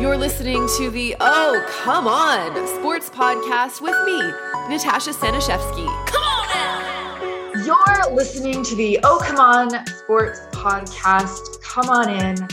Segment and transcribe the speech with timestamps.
[0.00, 4.18] You're listening to the Oh Come On Sports Podcast with me,
[4.74, 5.86] Natasha Staniszewski.
[6.06, 7.64] Come on now!
[7.64, 11.60] You're listening to the Oh Come On Sports Podcast.
[11.62, 12.48] Come on in,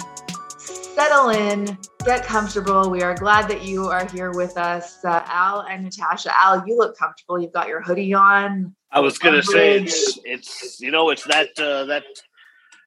[0.60, 2.90] settle in, get comfortable.
[2.90, 6.32] We are glad that you are here with us, uh, Al and Natasha.
[6.44, 7.40] Al, you look comfortable.
[7.40, 8.76] You've got your hoodie on.
[8.92, 12.04] I was gonna say it's, it's you know it's that uh, that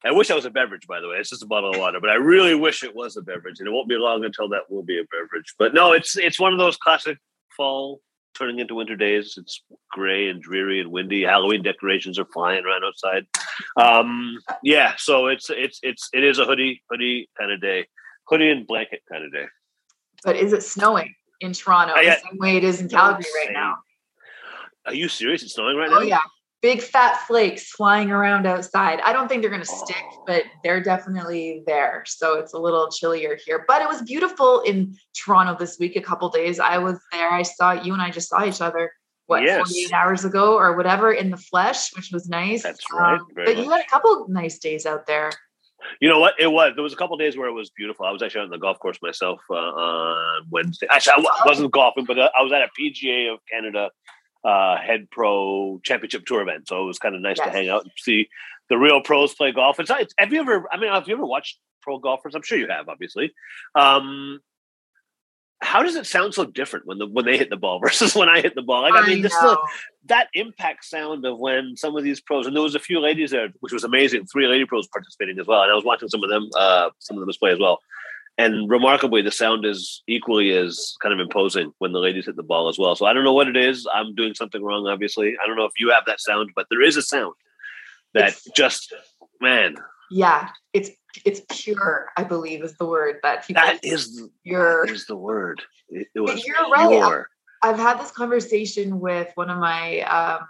[0.05, 1.17] I wish I was a beverage, by the way.
[1.17, 3.67] It's just a bottle of water, but I really wish it was a beverage, and
[3.67, 5.53] it won't be long until that will be a beverage.
[5.57, 7.17] But no, it's it's one of those classic
[7.55, 8.01] fall
[8.37, 9.35] turning into winter days.
[9.37, 9.61] It's
[9.91, 11.23] gray and dreary and windy.
[11.23, 13.27] Halloween decorations are flying around outside.
[13.75, 17.87] Um, yeah, so it's it's it's it is a hoodie hoodie kind of day,
[18.27, 19.45] hoodie and blanket kind of day.
[20.23, 22.15] But is it snowing in Toronto yeah.
[22.15, 23.77] the same way it is in Calgary right now?
[24.85, 25.43] Are you serious?
[25.43, 25.99] It's snowing right oh, now.
[25.99, 26.19] Oh yeah,
[26.61, 28.99] big fat flakes flying around outside.
[29.01, 30.23] I don't think they're going to stick, oh.
[30.27, 32.03] but they're definitely there.
[32.07, 33.65] So it's a little chillier here.
[33.67, 36.59] But it was beautiful in Toronto this week, a couple days.
[36.59, 37.31] I was there.
[37.31, 38.91] I saw you and I just saw each other.
[39.27, 39.69] What yes.
[39.69, 42.63] 48 hours ago or whatever in the flesh, which was nice.
[42.63, 43.19] That's right.
[43.19, 43.57] Um, but much.
[43.57, 45.31] you had a couple nice days out there.
[46.01, 46.33] You know what?
[46.39, 46.73] It was.
[46.75, 48.07] There was a couple days where it was beautiful.
[48.07, 50.87] I was actually on the golf course myself uh, on Wednesday.
[50.89, 53.91] Actually, I wasn't golfing, but uh, I was at a PGA of Canada
[54.43, 56.67] uh, head pro championship tour event.
[56.67, 57.47] So it was kind of nice yes.
[57.47, 58.29] to hang out and see
[58.69, 59.79] the real pros play golf.
[59.79, 62.35] It's, it's, have you ever, I mean, have you ever watched pro golfers?
[62.35, 63.33] I'm sure you have, obviously.
[63.75, 64.39] Um,
[65.61, 68.29] how does it sound so different when the when they hit the ball versus when
[68.29, 68.83] I hit the ball?
[68.83, 69.57] Like, I, I mean, just the,
[70.05, 73.31] that impact sound of when some of these pros and there was a few ladies
[73.31, 74.25] there, which was amazing.
[74.25, 77.17] Three lady pros participating as well, and I was watching some of them, uh, some
[77.17, 77.79] of them play as well
[78.39, 82.41] and remarkably, the sound is equally as kind of imposing when the ladies hit the
[82.41, 82.95] ball as well.
[82.95, 83.85] So I don't know what it is.
[83.93, 85.35] I'm doing something wrong, obviously.
[85.43, 87.33] I don't know if you have that sound, but there is a sound
[88.13, 88.93] that it's, just,
[89.41, 89.75] man.
[90.09, 90.89] Yeah, it's
[91.25, 92.07] it's pure.
[92.15, 93.61] I believe is the word that people.
[93.61, 95.61] That is your is the word.
[95.89, 97.17] It, it was you're pure.
[97.17, 97.25] right.
[97.61, 100.47] I've had this conversation with one of my um,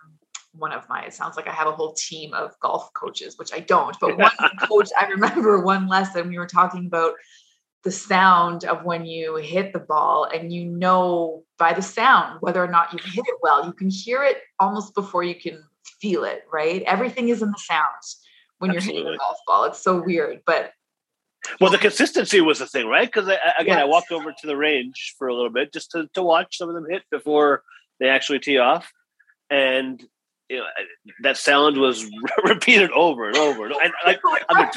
[0.53, 3.52] one of my it sounds like I have a whole team of golf coaches, which
[3.52, 4.31] I don't, but one
[4.62, 7.13] coach I remember one lesson we were talking about
[7.84, 12.63] the sound of when you hit the ball and you know by the sound whether
[12.63, 13.66] or not you hit it well.
[13.66, 15.63] You can hear it almost before you can
[16.01, 16.81] feel it right?
[16.84, 18.19] Everything is in the sounds
[18.59, 19.01] when Absolutely.
[19.01, 19.66] you're hitting a golf ball.
[19.66, 20.73] It's so weird but
[21.62, 23.07] well the consistency was the thing right?
[23.07, 23.81] Because again yes.
[23.81, 26.69] i walked over to the range for a little bit just to, to watch some
[26.69, 27.63] of them hit before
[28.00, 28.91] they actually tee off.
[29.50, 30.03] And
[30.50, 30.66] you know,
[31.22, 32.10] that sound was
[32.44, 34.74] repeated over and over and, and like, I'm like,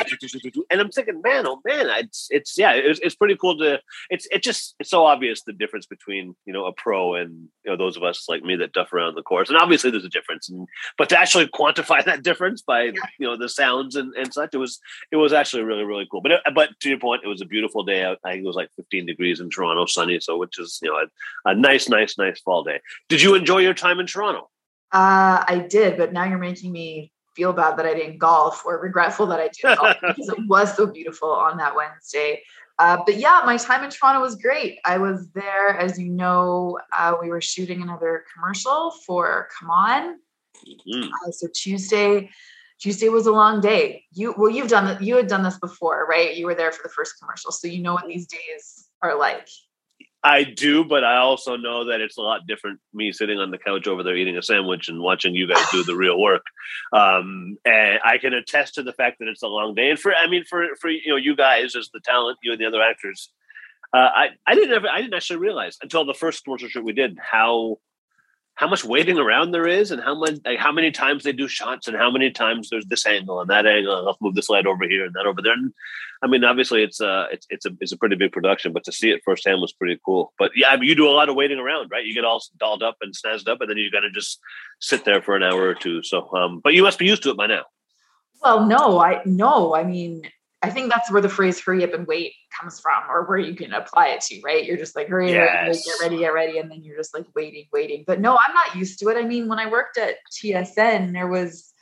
[0.70, 4.26] and I'm thinking, man, oh man, it's it's yeah, it's, it's pretty cool to it's
[4.30, 7.76] it just it's so obvious the difference between you know a pro and you know
[7.76, 10.50] those of us like me that duff around the course, and obviously there's a difference,
[10.50, 10.68] and
[10.98, 14.58] but to actually quantify that difference by you know the sounds and, and such, it
[14.58, 14.78] was
[15.10, 16.20] it was actually really really cool.
[16.20, 18.18] But it, but to your point, it was a beautiful day out.
[18.24, 20.96] I think it was like 15 degrees in Toronto, sunny, so which is you know
[20.96, 22.80] a, a nice nice nice fall day.
[23.08, 24.50] Did you enjoy your time in Toronto?
[24.92, 28.78] Uh, I did, but now you're making me feel bad that I didn't golf or
[28.78, 32.42] regretful that I did golf because it was so beautiful on that Wednesday.
[32.78, 34.78] Uh, but yeah, my time in Toronto was great.
[34.84, 40.18] I was there, as you know, uh, we were shooting another commercial for Come On.
[40.66, 41.08] Mm-hmm.
[41.08, 42.30] Uh, so Tuesday,
[42.80, 44.04] Tuesday was a long day.
[44.12, 45.02] You well, you've done that.
[45.02, 46.36] you had done this before, right?
[46.36, 49.48] You were there for the first commercial, so you know what these days are like.
[50.24, 52.78] I do, but I also know that it's a lot different.
[52.94, 55.82] Me sitting on the couch over there eating a sandwich and watching you guys do
[55.82, 56.42] the real work,
[56.92, 59.90] um, and I can attest to the fact that it's a long day.
[59.90, 62.60] And for, I mean, for for you know, you guys as the talent, you and
[62.60, 63.32] the other actors,
[63.92, 66.92] uh, I I didn't ever, I didn't actually realize until the first commercial shoot we
[66.92, 67.78] did how
[68.54, 71.48] how much waiting around there is and how much like how many times they do
[71.48, 74.66] shots and how many times there's this angle and that angle let's move this light
[74.66, 75.54] over here and that over there.
[75.54, 75.72] And
[76.22, 78.92] i mean obviously it's uh it's it's a it's a pretty big production but to
[78.92, 80.32] see it firsthand was pretty cool.
[80.38, 82.04] But yeah I mean, you do a lot of waiting around right?
[82.04, 84.38] You get all dolled up and snazzed up and then you got to just
[84.80, 86.02] sit there for an hour or two.
[86.02, 87.64] So um but you must be used to it by now.
[88.42, 90.22] Well no i no i mean
[90.62, 93.54] I think that's where the phrase hurry up and wait comes from, or where you
[93.54, 94.64] can apply it to, right?
[94.64, 95.84] You're just like, hurry, yes.
[95.84, 96.58] get ready, get ready.
[96.58, 98.04] And then you're just like waiting, waiting.
[98.06, 99.16] But no, I'm not used to it.
[99.16, 101.72] I mean, when I worked at TSN, there was,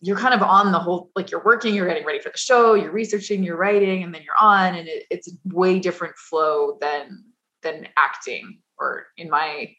[0.00, 2.74] you're kind of on the whole, like you're working, you're getting ready for the show,
[2.74, 4.74] you're researching, you're writing, and then you're on.
[4.74, 7.24] And it, it's a way different flow than,
[7.62, 9.72] than acting, or in my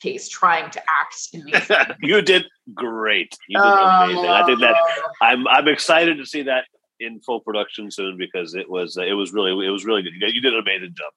[0.00, 1.70] case, trying to act in these.
[2.02, 3.36] you did great.
[3.48, 4.30] You did oh, amazing.
[4.30, 5.10] I think that oh.
[5.20, 6.66] I'm, I'm excited to see that
[7.04, 10.14] in full production soon because it was uh, it was really it was really good.
[10.14, 11.12] You, you did an amazing job.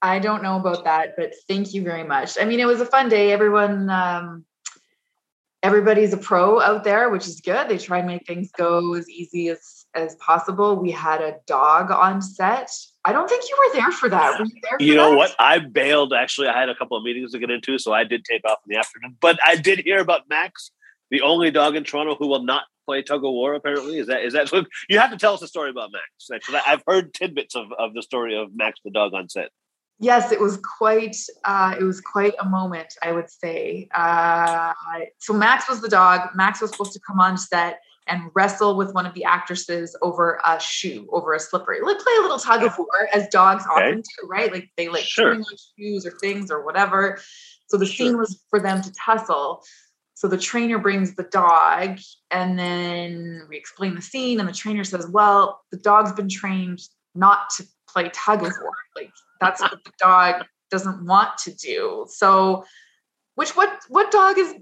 [0.00, 2.36] I don't know about that, but thank you very much.
[2.40, 3.32] I mean, it was a fun day.
[3.32, 4.44] Everyone, um,
[5.62, 7.68] everybody's a pro out there, which is good.
[7.68, 10.76] They try and make things go as easy as as possible.
[10.76, 12.70] We had a dog on set.
[13.04, 14.38] I don't think you were there for that.
[14.38, 14.76] Were you there?
[14.78, 15.16] you know that?
[15.16, 15.36] what?
[15.38, 16.12] I bailed.
[16.12, 18.58] Actually, I had a couple of meetings to get into, so I did take off
[18.66, 19.16] in the afternoon.
[19.20, 20.70] But I did hear about Max,
[21.10, 23.54] the only dog in Toronto who will not play tug of war.
[23.54, 24.50] Apparently, is that is that?
[24.88, 26.46] You have to tell us a story about Max.
[26.66, 29.50] I've heard tidbits of, of the story of Max the dog on set.
[30.00, 31.16] Yes, it was quite.
[31.44, 33.88] Uh, it was quite a moment, I would say.
[33.94, 34.72] Uh,
[35.18, 36.30] so Max was the dog.
[36.34, 40.40] Max was supposed to come on set and wrestle with one of the actresses over
[40.46, 41.76] a shoe, over a slipper.
[41.84, 43.88] Like play a little tug of war, as dogs okay.
[43.88, 44.50] often do, right?
[44.50, 45.34] Like they like sure.
[45.34, 45.44] on
[45.76, 47.18] shoes or things or whatever.
[47.66, 48.06] So the sure.
[48.06, 49.62] scene was for them to tussle.
[50.18, 52.00] So the trainer brings the dog,
[52.32, 56.80] and then we explain the scene, and the trainer says, "Well, the dog's been trained
[57.14, 58.72] not to play tug of war.
[58.96, 62.64] Like that's what the dog doesn't want to do." So,
[63.36, 64.56] which what what dog is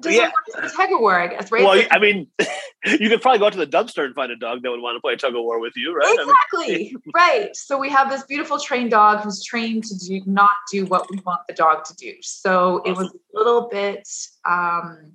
[0.00, 0.30] doesn't yeah.
[0.30, 1.62] want to play tug of war, I guess, right?
[1.62, 2.26] Well, I mean,
[2.84, 4.96] you could probably go out to the dumpster and find a dog that would want
[4.96, 6.16] to play tug of war with you, right?
[6.18, 6.74] Exactly.
[6.74, 7.54] I mean, right.
[7.54, 11.18] So we have this beautiful trained dog who's trained to do not do what we
[11.26, 12.14] want the dog to do.
[12.22, 12.92] So awesome.
[12.92, 14.08] it was a little bit
[14.48, 15.12] um,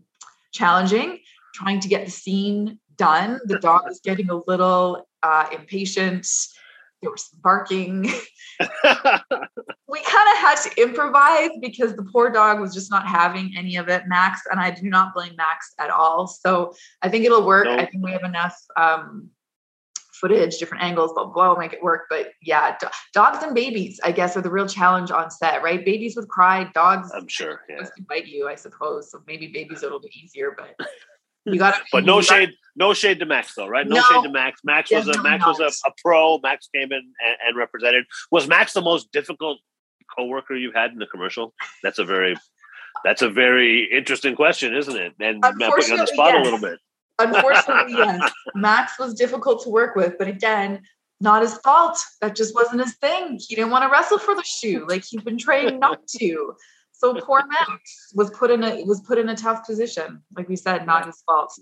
[0.54, 1.20] challenging
[1.54, 3.40] trying to get the scene done.
[3.46, 6.28] The dog was getting a little uh, impatient
[7.02, 8.04] there was barking.
[9.88, 13.76] we kind of had to improvise because the poor dog was just not having any
[13.76, 14.04] of it.
[14.08, 16.28] Max, and I do not blame Max at all.
[16.28, 17.68] So I think it'll work.
[17.68, 19.30] I think we have enough um,
[20.14, 22.04] footage, different angles, blah, blah, blah, make it work.
[22.10, 25.84] But yeah, do- dogs and babies, I guess, are the real challenge on set, right?
[25.84, 27.12] Babies would cry, dogs.
[27.14, 27.62] I'm sure.
[27.70, 27.88] Yeah.
[28.08, 29.12] bite you, I suppose.
[29.12, 30.88] So maybe babies a little bit easier, but
[31.46, 33.88] you got But no shade, no shade to Max though, right?
[33.88, 34.62] No, no shade to Max.
[34.64, 36.40] Max was a Max was a, a, pro.
[36.40, 38.06] Max came in and, and, represented.
[38.32, 39.60] Was Max the most difficult
[40.16, 41.54] coworker you've had in the commercial?
[41.84, 42.36] That's a very
[43.04, 45.14] that's a very interesting question, isn't it?
[45.20, 46.42] And putting you on the spot yes.
[46.42, 46.80] a little bit.
[47.20, 48.32] Unfortunately, yes.
[48.56, 50.82] Max was difficult to work with, but again,
[51.22, 51.98] not his fault.
[52.22, 53.40] That just wasn't his thing.
[53.40, 54.86] He didn't want to wrestle for the shoe.
[54.88, 56.56] Like he'd been trained not to.
[56.98, 60.22] So poor Max was put in a was put in a tough position.
[60.36, 61.54] Like we said, not his fault.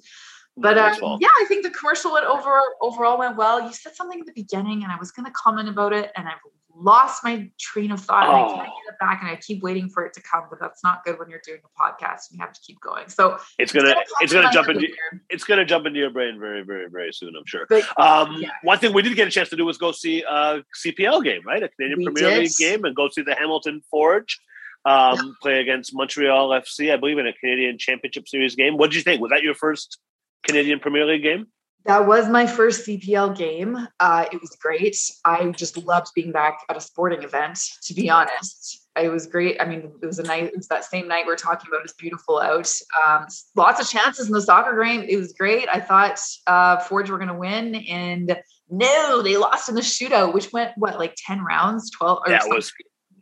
[0.55, 3.61] But uh, yeah, I think the commercial went over overall went well.
[3.61, 6.27] You said something at the beginning, and I was going to comment about it, and
[6.27, 6.37] I've
[6.75, 8.27] lost my train of thought.
[8.27, 8.35] Oh.
[8.35, 8.81] And I can't oh.
[8.85, 10.43] get it back, and I keep waiting for it to come.
[10.51, 12.29] But that's not good when you're doing a podcast.
[12.29, 13.09] And you have to keep going.
[13.09, 14.87] So it's gonna it's gonna jump into
[15.31, 17.33] it's gonna jump into your brain very very very soon.
[17.35, 17.65] I'm sure.
[17.67, 18.49] But, um, yeah.
[18.61, 21.41] One thing we did get a chance to do was go see a CPL game,
[21.47, 21.63] right?
[21.63, 22.39] A Canadian we Premier did.
[22.41, 24.39] League game, and go see the Hamilton Forge
[24.85, 28.77] um, play against Montreal FC, I believe, in a Canadian Championship Series game.
[28.77, 29.21] What did you think?
[29.21, 29.97] Was that your first
[30.43, 31.47] Canadian Premier League game?
[31.85, 33.87] That was my first CPL game.
[33.99, 34.97] Uh, it was great.
[35.25, 38.87] I just loved being back at a sporting event, to be honest.
[38.95, 39.57] It was great.
[39.59, 41.83] I mean, it was a night, it was that same night we are talking about.
[41.83, 42.71] It's beautiful out.
[43.05, 43.25] Um,
[43.55, 45.01] lots of chances in the soccer game.
[45.01, 45.67] It was great.
[45.73, 48.37] I thought uh, Forge were going to win, and
[48.69, 52.45] no, they lost in the shootout, which went, what, like 10 rounds, 12 or yeah,
[52.45, 52.71] was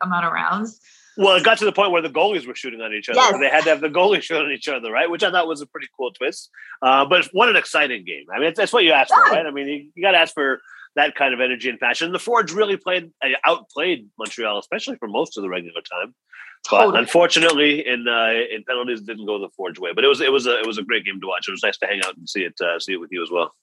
[0.03, 0.79] amount of rounds.
[1.17, 3.19] Well, it got to the point where the goalies were shooting on each other.
[3.19, 3.35] Yes.
[3.39, 5.09] They had to have the goalies shoot on each other, right?
[5.09, 6.49] Which I thought was a pretty cool twist.
[6.81, 8.25] Uh, but what an exciting game!
[8.33, 9.29] I mean, that's what you asked yeah.
[9.29, 9.45] for, right?
[9.45, 10.61] I mean, you, you got to ask for
[10.95, 12.11] that kind of energy and passion.
[12.11, 16.15] The Forge really played uh, outplayed Montreal, especially for most of the regular time.
[16.69, 16.99] But totally.
[16.99, 19.91] unfortunately, in uh, in penalties, it didn't go the Forge way.
[19.93, 21.47] But it was it was a it was a great game to watch.
[21.47, 23.31] It was nice to hang out and see it uh, see it with you as
[23.31, 23.53] well.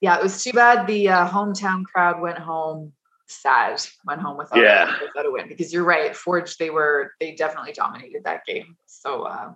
[0.00, 2.92] Yeah, it was too bad the uh, hometown crowd went home
[3.32, 4.88] sad went home without, yeah.
[4.88, 8.76] a, without a win because you're right forge they were they definitely dominated that game.
[8.86, 9.52] So uh,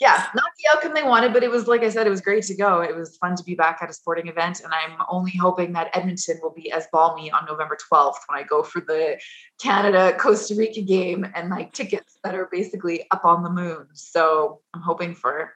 [0.00, 2.44] yeah not the outcome they wanted but it was like i said it was great
[2.44, 2.80] to go.
[2.80, 5.90] It was fun to be back at a sporting event and i'm only hoping that
[5.94, 9.18] edmonton will be as balmy on november 12th when i go for the
[9.60, 13.86] canada costa rica game and my tickets that are basically up on the moon.
[13.94, 15.52] So i'm hoping for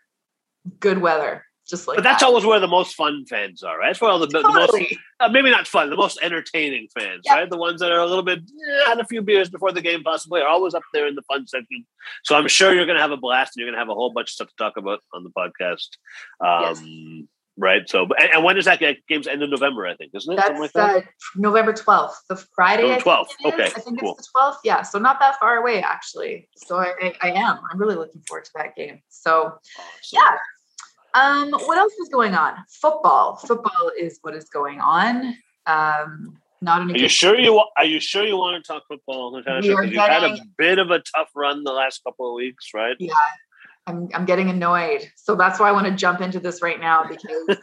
[0.80, 2.26] good weather just like but that's that.
[2.26, 4.52] always where the most fun fans are right that's where all the, totally.
[4.52, 7.36] the most uh, maybe not fun the most entertaining fans yep.
[7.36, 9.80] right the ones that are a little bit eh, had a few beers before the
[9.80, 11.84] game possibly are always up there in the fun section
[12.22, 13.94] so i'm sure you're going to have a blast and you're going to have a
[13.94, 15.88] whole bunch of stuff to talk about on the podcast
[16.40, 17.26] um, yes.
[17.58, 17.88] Right.
[17.88, 19.86] So, and, and, when does that game's end in November?
[19.86, 20.36] I think, isn't it?
[20.36, 20.96] That's like that?
[20.96, 21.00] uh,
[21.36, 22.98] November twelth, the Friday.
[22.98, 23.36] Twelfth.
[23.44, 23.66] Okay.
[23.66, 24.14] I think cool.
[24.14, 24.60] it's the twelfth.
[24.64, 24.80] Yeah.
[24.80, 26.48] So not that far away, actually.
[26.56, 27.58] So I, I, I, am.
[27.70, 29.02] I'm really looking forward to that game.
[29.10, 29.58] So, awesome.
[30.12, 30.38] yeah.
[31.14, 32.54] Um, what else is going on?
[32.68, 33.36] Football.
[33.36, 35.36] Football is what is going on.
[35.66, 36.92] Um, not an.
[36.92, 39.68] Are you sure you are you sure you want to talk football, Natasha?
[39.68, 42.96] Because you've had a bit of a tough run the last couple of weeks, right?
[42.98, 43.12] Yeah,
[43.86, 45.10] I'm I'm getting annoyed.
[45.16, 47.58] So that's why I want to jump into this right now because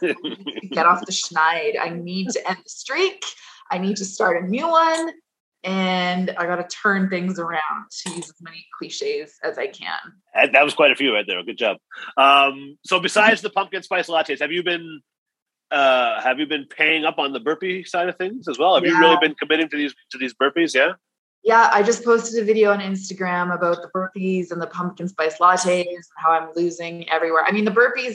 [0.70, 1.74] get off the schneid.
[1.80, 3.24] I need to end the streak.
[3.70, 5.10] I need to start a new one
[5.62, 9.98] and I got to turn things around to use as many cliches as I can.
[10.52, 11.42] That was quite a few right there.
[11.42, 11.76] Good job.
[12.16, 15.00] Um, so, besides the pumpkin spice lattes, have you been
[15.70, 18.74] uh, have you been paying up on the burpee side of things as well?
[18.74, 18.92] Have yeah.
[18.92, 20.74] you really been committing to these to these burpees?
[20.74, 20.92] Yeah.
[21.42, 25.38] Yeah, I just posted a video on Instagram about the burpees and the pumpkin spice
[25.38, 27.44] lattes and how I'm losing everywhere.
[27.46, 28.14] I mean, the burpees,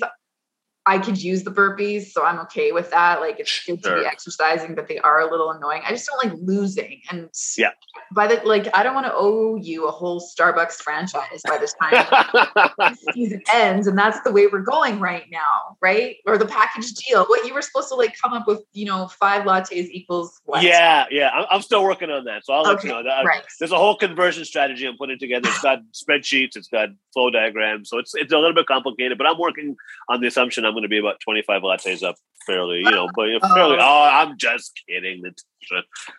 [0.88, 3.20] I could use the burpees, so I'm okay with that.
[3.20, 3.96] Like it's good sure.
[3.96, 5.82] to be exercising, but they are a little annoying.
[5.84, 7.02] I just don't like losing.
[7.10, 7.28] And
[7.58, 7.72] yeah,
[8.14, 11.74] by the like, I don't want to owe you a whole Starbucks franchise by the
[11.82, 16.18] time season ends, and that's the way we're going right now, right?
[16.28, 17.26] Or the package deal.
[17.26, 20.62] What you were supposed to like come up with, you know, five lattes equals what?
[20.62, 21.30] Yeah, yeah.
[21.30, 23.02] I'm, I'm still working on that, so I'll let you know.
[23.02, 23.42] That, uh, right.
[23.60, 25.50] There's a whole conversion strategy I'm putting together.
[25.50, 29.26] It's got spreadsheets, it's got flow diagrams, so it's it's a little bit complicated, but
[29.26, 29.76] I'm working
[30.10, 32.16] on the assumption I'm going to be about 25 lattes up
[32.46, 33.78] fairly, you know, but fairly.
[33.80, 35.24] Oh, I'm just kidding.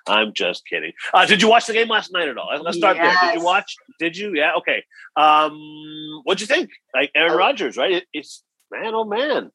[0.07, 0.93] I'm just kidding.
[1.15, 2.51] Uh, did you watch the game last night at all?
[2.63, 3.17] Let's start yes.
[3.21, 3.31] there.
[3.31, 3.75] Did you watch?
[3.99, 4.35] Did you?
[4.35, 4.53] Yeah.
[4.59, 4.85] Okay.
[5.17, 6.71] Um, what'd you think?
[6.95, 7.37] Like Aaron oh.
[7.37, 7.93] Rodgers, right?
[7.93, 9.51] It, it's man, oh man.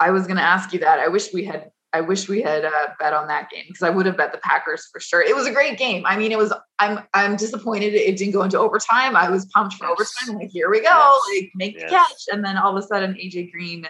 [0.00, 0.98] I was going to ask you that.
[0.98, 1.70] I wish we had.
[1.94, 4.38] I wish we had uh, bet on that game because I would have bet the
[4.38, 5.20] Packers for sure.
[5.20, 6.04] It was a great game.
[6.06, 6.52] I mean, it was.
[6.78, 7.00] I'm.
[7.14, 9.14] I'm disappointed it didn't go into overtime.
[9.14, 9.92] I was pumped for yes.
[9.92, 10.40] overtime.
[10.40, 10.88] Like, here we go.
[10.88, 11.20] Yes.
[11.42, 13.86] Like, make the catch, and then all of a sudden, AJ Green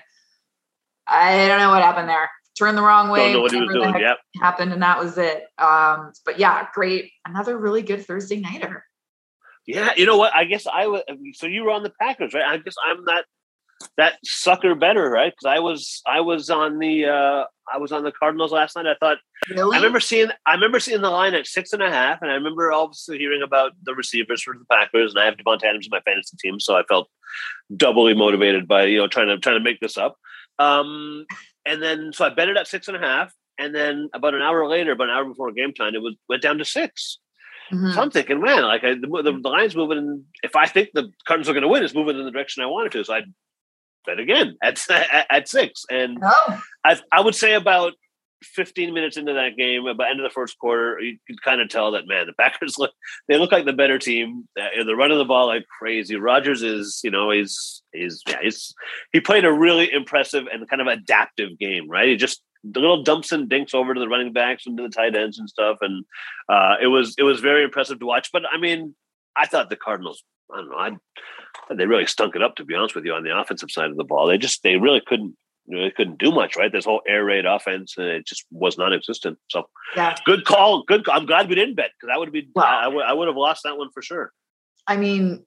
[1.12, 2.30] I don't know what happened there.
[2.58, 3.20] Turned the wrong way.
[3.20, 3.94] Don't know what he was doing.
[3.98, 4.18] Yep.
[4.40, 5.44] Happened, and that was it.
[5.58, 7.10] Um, but yeah, great.
[7.26, 8.84] Another really good Thursday nighter.
[9.66, 10.34] Yeah, you know what?
[10.34, 11.02] I guess I was.
[11.34, 12.44] So you were on the Packers, right?
[12.44, 13.24] I guess I'm that
[13.96, 15.32] that sucker better, right?
[15.32, 18.86] Because I was I was on the uh I was on the Cardinals last night.
[18.86, 19.76] I thought really?
[19.76, 22.34] I remember seeing I remember seeing the line at six and a half, and I
[22.34, 25.90] remember obviously hearing about the receivers for the Packers, and I have Davante Adams in
[25.90, 27.08] my fantasy team, so I felt
[27.76, 30.16] doubly motivated by you know trying to trying to make this up.
[30.58, 31.26] Um,
[31.66, 34.42] and then so I bet it at six and a half, and then about an
[34.42, 37.18] hour later, about an hour before game time, it was went down to 6
[37.72, 37.92] mm-hmm.
[37.92, 39.98] So I'm thinking, man, like I, the, the, the line's moving.
[39.98, 42.62] In, if I think the Cardinals are going to win, it's moving in the direction
[42.62, 43.04] I wanted to.
[43.04, 43.22] So I
[44.06, 46.60] bet again at at, at six, and oh.
[46.84, 47.92] I I would say about
[48.42, 51.68] 15 minutes into that game, by end of the first quarter, you could kind of
[51.68, 52.92] tell that man, the Packers look
[53.28, 54.48] they look like the better team.
[54.58, 56.16] Uh, they're running the ball like crazy.
[56.16, 58.74] Rodgers is, you know, he's he's yeah, he's
[59.12, 62.08] he played a really impressive and kind of adaptive game, right?
[62.08, 64.88] He just the little dumps and dinks over to the running backs and to the
[64.88, 66.04] tight ends and stuff, and
[66.48, 68.30] uh, it was it was very impressive to watch.
[68.32, 68.94] But I mean,
[69.36, 70.22] I thought the Cardinals,
[70.52, 70.90] I don't know, I
[71.74, 73.96] they really stunk it up to be honest with you on the offensive side of
[73.96, 74.26] the ball.
[74.26, 76.72] They just they really couldn't you know, they couldn't do much, right?
[76.72, 79.38] This whole air raid offense, and it just was non-existent.
[79.48, 79.64] So,
[79.96, 80.82] yeah, good call.
[80.84, 81.04] Good.
[81.04, 81.16] Call.
[81.16, 82.48] I'm glad we didn't bet because I would have been.
[82.54, 84.32] Well, I, I would have lost that one for sure.
[84.86, 85.44] I mean,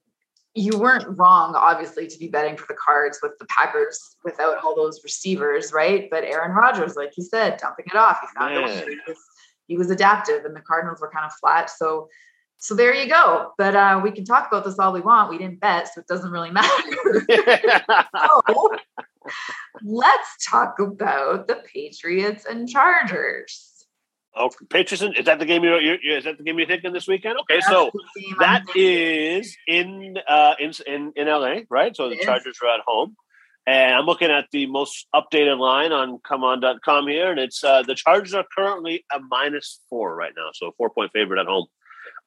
[0.54, 4.74] you weren't wrong, obviously, to be betting for the Cards with the Packers without all
[4.74, 6.08] those receivers, right?
[6.10, 8.20] But Aaron Rodgers, like you said, dumping it off.
[8.22, 8.88] He found it.
[8.88, 9.18] He was,
[9.68, 11.70] he was adaptive, and the Cardinals were kind of flat.
[11.70, 12.08] So
[12.58, 13.52] so there you go.
[13.58, 15.30] But uh, we can talk about this all we want.
[15.30, 16.68] We didn't bet, so it doesn't really matter.
[18.48, 18.70] so
[19.82, 23.76] let's talk about the Patriots and Chargers.
[24.34, 25.18] Oh, Patriots!
[25.18, 27.38] Is that the game you're, you're, Is that the game you're thinking this weekend?
[27.40, 27.90] Okay, That's so
[28.38, 31.96] that is in uh, in in in LA, right?
[31.96, 33.16] So the Chargers are at home,
[33.66, 37.94] and I'm looking at the most updated line on ComeOn.com here, and it's uh, the
[37.94, 41.66] Chargers are currently a minus four right now, so four point favorite at home.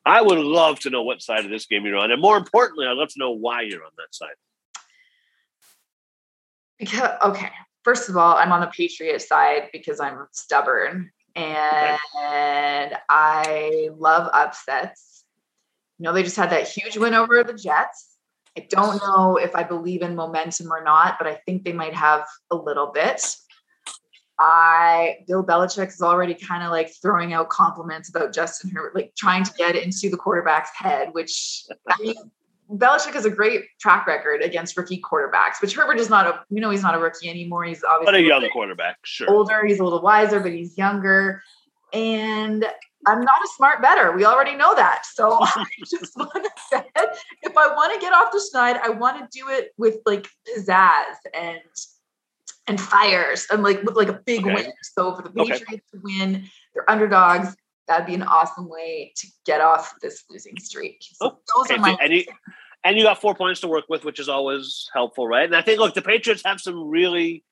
[0.04, 2.88] I would love to know what side of this game you're on, and more importantly,
[2.88, 4.34] I'd love to know why you're on that side.
[6.80, 7.50] Because okay,
[7.84, 12.00] first of all, I'm on the Patriot side because I'm stubborn and.
[13.10, 15.26] I love upsets.
[15.98, 18.16] You know, they just had that huge win over the Jets.
[18.58, 21.94] I don't know if I believe in momentum or not, but I think they might
[21.94, 23.36] have a little bit.
[24.40, 29.14] I Bill Belichick is already kind of like throwing out compliments about Justin Herbert, like
[29.18, 32.16] trying to get into the quarterback's head, which I mean,
[32.72, 36.62] Belichick has a great track record against rookie quarterbacks, which Herbert is not a, you
[36.62, 37.64] know, he's not a rookie anymore.
[37.64, 39.30] He's obviously but a young quarterback, sure.
[39.30, 41.42] Older, he's a little wiser, but he's younger.
[41.94, 42.66] And
[43.08, 44.12] I'm not a smart better.
[44.12, 45.04] We already know that.
[45.06, 46.84] So I just want to say,
[47.42, 50.28] if I want to get off the schneid, I want to do it with like
[50.48, 51.60] pizzazz and
[52.68, 54.54] and fires and like with like a big okay.
[54.54, 54.72] win.
[54.84, 55.82] So for the Patriots okay.
[55.94, 57.56] to win, they're underdogs.
[57.90, 61.04] That'd be an awesome way to get off this losing streak.
[61.16, 61.76] So oh, those okay.
[61.76, 62.24] are my and you,
[62.84, 65.46] and you got four points to work with, which is always helpful, right?
[65.46, 67.44] And I think look, the Patriots have some really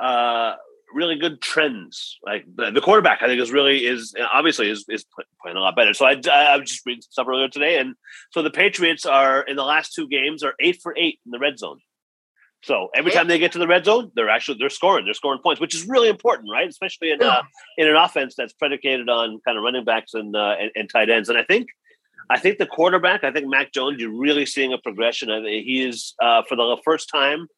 [0.00, 0.54] uh
[0.94, 2.18] really good trends.
[2.24, 5.04] Like the, the quarterback, I think is really is obviously is is
[5.42, 5.94] playing a lot better.
[5.94, 7.94] So I I was just reading some stuff earlier today, and
[8.30, 11.38] so the Patriots are in the last two games are eight for eight in the
[11.38, 11.78] red zone.
[12.62, 15.04] So every time they get to the red zone, they're actually they're scoring.
[15.04, 16.68] They're scoring points, which is really important, right?
[16.68, 17.42] Especially in uh,
[17.76, 21.10] in an offense that's predicated on kind of running backs and, uh, and, and tight
[21.10, 21.28] ends.
[21.28, 21.68] And I think
[22.30, 25.30] I think the quarterback, I think Mac Jones, you're really seeing a progression.
[25.30, 27.48] I think he is uh, for the first time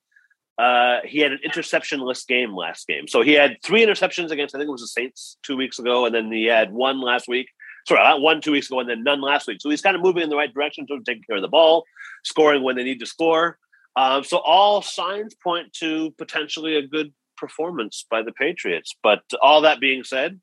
[0.59, 3.09] uh, he had an interceptionless game last game.
[3.09, 6.07] So he had three interceptions against, I think it was the Saints two weeks ago,
[6.07, 7.49] and then he had one last week.
[7.87, 9.61] Sorry, one two weeks ago, and then none last week.
[9.61, 11.85] So he's kind of moving in the right direction to taking care of the ball,
[12.25, 13.59] scoring when they need to score.
[13.97, 18.95] Um, so all signs point to potentially a good performance by the Patriots.
[19.03, 20.41] But all that being said,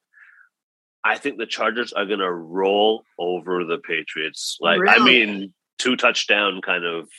[1.03, 4.57] I think the Chargers are going to roll over the Patriots.
[4.61, 5.01] Like, really?
[5.01, 7.09] I mean, two touchdown kind of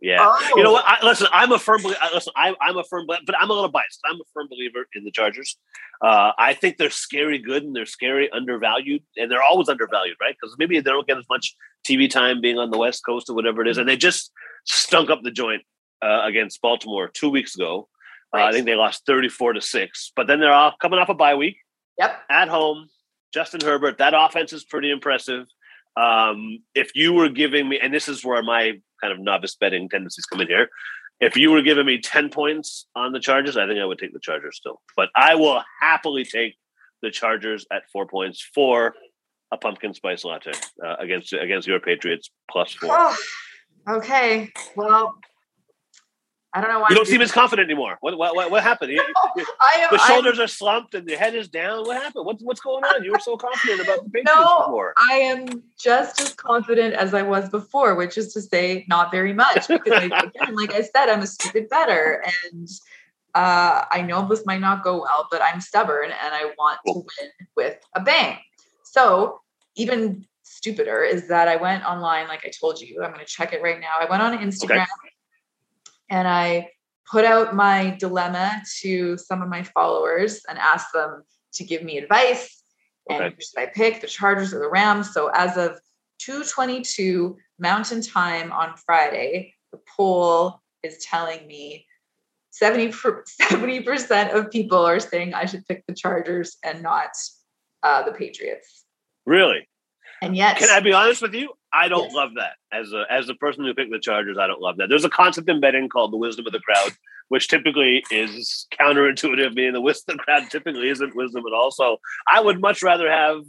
[0.00, 0.52] yeah, oh.
[0.56, 0.84] you know what?
[0.86, 1.82] I, listen, I'm a firm.
[1.82, 4.00] Listen, I, I'm a firm, but I'm a little biased.
[4.08, 5.56] I'm a firm believer in the Chargers.
[6.00, 10.36] Uh, I think they're scary good and they're scary undervalued, and they're always undervalued, right?
[10.40, 13.34] Because maybe they don't get as much TV time being on the West Coast or
[13.34, 14.30] whatever it is, and they just
[14.64, 15.62] stunk up the joint
[16.02, 17.88] uh, against Baltimore two weeks ago.
[18.32, 18.44] Right.
[18.44, 21.14] Uh, I think they lost 34 to six, but then they're off coming off a
[21.14, 21.56] bye week.
[21.98, 22.88] Yep, at home.
[23.32, 25.46] Justin Herbert, that offense is pretty impressive.
[25.98, 29.88] Um, if you were giving me, and this is where my kind of novice betting
[29.88, 30.68] tendencies come in here.
[31.20, 34.12] If you were giving me 10 points on the Chargers, I think I would take
[34.12, 34.80] the Chargers still.
[34.96, 36.54] But I will happily take
[37.02, 38.94] the Chargers at four points for
[39.50, 40.52] a pumpkin spice latte
[40.84, 42.90] uh, against against your Patriots plus four.
[42.92, 43.16] Oh,
[43.88, 44.50] okay.
[44.76, 45.16] Well,
[46.54, 46.86] I don't know why.
[46.88, 47.98] You don't seem as confident anymore.
[48.00, 48.92] What what what, what happened?
[49.36, 51.86] No, I, the shoulders I, are slumped and the head is down.
[51.86, 52.24] What happened?
[52.24, 53.04] What's what's going on?
[53.04, 54.94] You were so confident about the Patriots no, before.
[55.10, 59.32] I am just as confident as I was before, which is to say, not very
[59.32, 59.68] much.
[59.68, 62.68] Because I, again, like I said, I'm a stupid better, and
[63.34, 66.94] uh, I know this might not go well, but I'm stubborn and I want to
[66.94, 68.38] win with a bang.
[68.82, 69.42] So
[69.76, 73.02] even stupider is that I went online, like I told you.
[73.04, 73.94] I'm going to check it right now.
[74.00, 74.82] I went on Instagram.
[74.82, 75.07] Okay
[76.10, 76.70] and I
[77.10, 81.22] put out my dilemma to some of my followers and asked them
[81.54, 82.62] to give me advice.
[83.10, 83.24] Okay.
[83.24, 85.12] And who should I pick, the Chargers or the Rams?
[85.12, 85.78] So as of
[86.18, 91.86] 222 Mountain Time on Friday, the poll is telling me
[92.50, 97.10] 70 percent of people are saying I should pick the Chargers and not
[97.82, 98.84] uh, the Patriots.
[99.26, 99.68] Really?
[100.20, 101.52] And yet, can I be honest with you?
[101.72, 102.14] I don't yes.
[102.14, 104.38] love that as a as a person who picked the Chargers.
[104.38, 104.88] I don't love that.
[104.88, 106.92] There's a concept in betting called the wisdom of the crowd,
[107.28, 109.54] which typically is counterintuitive.
[109.54, 111.70] Meaning the wisdom of the crowd typically isn't wisdom at all.
[111.70, 111.98] So
[112.32, 113.42] I would much rather have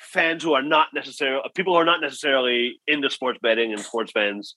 [0.00, 4.12] fans who are not necessarily people who are not necessarily into sports betting and sports
[4.12, 4.56] fans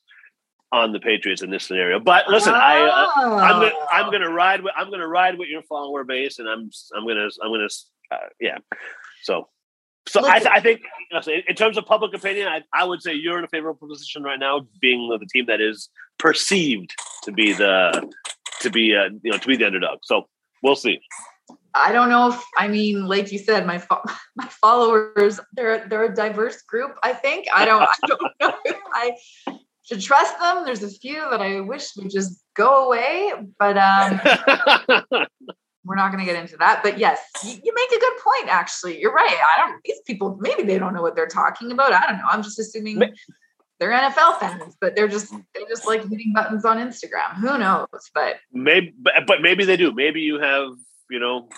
[0.71, 1.99] on the Patriots in this scenario.
[1.99, 2.57] But listen, oh.
[2.57, 5.61] I uh, I'm gonna, I'm going to ride with I'm going to ride with your
[5.63, 8.57] follower base, and I'm I'm going to I'm going to uh, yeah.
[9.23, 9.47] So
[10.07, 10.81] so I, th- I, think
[11.47, 14.39] in terms of public opinion, I, I, would say you're in a favorable position right
[14.39, 15.89] now, being the team that is
[16.19, 18.11] perceived to be the
[18.61, 19.99] to be uh, you know to be the underdog.
[20.03, 20.27] So
[20.61, 20.99] we'll see.
[21.73, 24.03] I don't know if I mean, like you said, my fo-
[24.35, 26.97] my followers they're they're a diverse group.
[27.03, 29.17] I think I don't I don't know if I
[29.83, 30.65] should trust them.
[30.65, 34.21] There's a few that I wish would just go away, but um,
[35.85, 36.81] we're not going to get into that.
[36.83, 38.49] But yes, you, you, make a good point.
[38.49, 39.37] Actually, you're right.
[39.57, 39.81] I don't.
[39.85, 41.93] These people maybe they don't know what they're talking about.
[41.93, 42.27] I don't know.
[42.29, 42.99] I'm just assuming
[43.79, 47.35] they're NFL fans, but they're just they're just like hitting buttons on Instagram.
[47.35, 47.87] Who knows?
[48.13, 48.93] But maybe,
[49.27, 49.93] but maybe they do.
[49.93, 50.69] Maybe you have
[51.09, 51.49] you know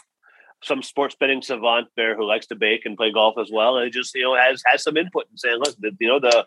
[0.63, 3.92] some sports betting savant there who likes to bake and play golf as well, and
[3.92, 6.46] just you know has has some input and saying, listen, you know the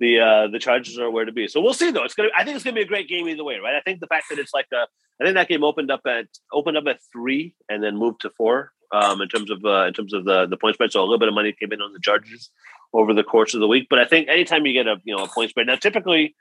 [0.00, 1.46] the uh, the Chargers are where to be.
[1.46, 2.04] So we'll see though.
[2.04, 2.30] It's gonna.
[2.36, 3.76] I think it's gonna be a great game either way, right?
[3.76, 4.86] I think the fact that it's like a.
[5.20, 8.30] I think that game opened up at opened up at three and then moved to
[8.30, 10.90] four um, in terms of uh, in terms of the the point spread.
[10.90, 12.50] So a little bit of money came in on the Chargers
[12.92, 13.86] over the course of the week.
[13.90, 16.34] But I think anytime you get a you know a point spread now, typically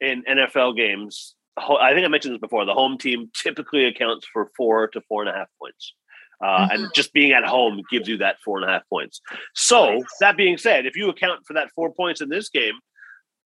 [0.00, 2.64] in NFL games, I think I mentioned this before.
[2.64, 5.94] The home team typically accounts for four to four and a half points.
[6.42, 6.84] Uh, mm-hmm.
[6.84, 9.20] And just being at home gives you that four and a half points.
[9.54, 12.74] So that being said, if you account for that four points in this game,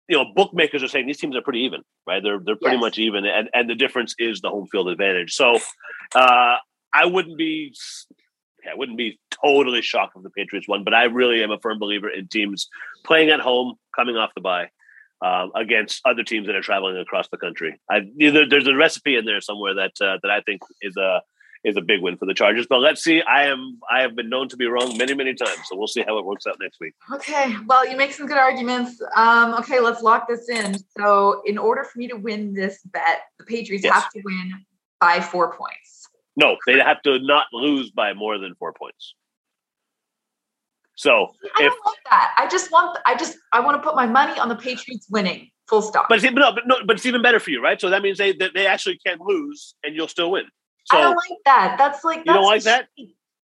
[0.10, 2.22] you know, bookmakers are saying these teams are pretty even, right?
[2.22, 2.82] They're they're pretty yes.
[2.82, 5.34] much even, and and the difference is the home field advantage.
[5.34, 5.60] So,
[6.15, 6.56] uh,
[6.93, 7.76] I wouldn't be,
[8.69, 11.78] I wouldn't be totally shocked if the Patriots won, but I really am a firm
[11.78, 12.67] believer in teams
[13.06, 14.69] playing at home, coming off the bye.
[15.22, 19.26] Um, against other teams that are traveling across the country, I, there's a recipe in
[19.26, 21.22] there somewhere that uh, that I think is a
[21.63, 22.67] is a big win for the Chargers.
[22.67, 23.22] But let's see.
[23.22, 26.04] I am I have been known to be wrong many many times, so we'll see
[26.06, 26.93] how it works out next week.
[27.13, 27.56] Okay.
[27.67, 29.02] Well, you make some good arguments.
[29.15, 30.78] Um, okay, let's lock this in.
[30.98, 33.93] So, in order for me to win this bet, the Patriots yes.
[33.93, 34.65] have to win
[35.00, 36.08] by four points.
[36.36, 39.15] No, they have to not lose by more than four points.
[40.95, 42.36] So I if, don't want that.
[42.38, 45.50] I just want I just I want to put my money on the Patriots winning.
[45.69, 46.08] Full stop.
[46.10, 47.80] But it's, no, but no, but it's even better for you, right?
[47.80, 50.45] So that means they they actually can lose and you'll still win.
[50.91, 51.75] So, I don't like that.
[51.78, 52.88] That's like you don't like that.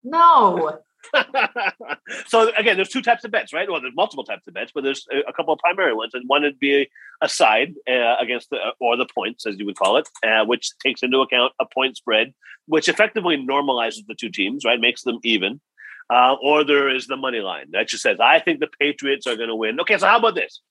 [0.03, 0.79] No.
[2.27, 3.69] so again, there's two types of bets, right?
[3.69, 6.43] Well, there's multiple types of bets, but there's a couple of primary ones, and one
[6.43, 6.89] would be
[7.21, 10.71] a side uh, against the or the points, as you would call it, uh, which
[10.83, 12.33] takes into account a point spread,
[12.67, 14.79] which effectively normalizes the two teams, right?
[14.79, 15.61] Makes them even.
[16.07, 19.35] Uh, or there is the money line that just says, "I think the Patriots are
[19.35, 20.61] going to win." Okay, so how about this?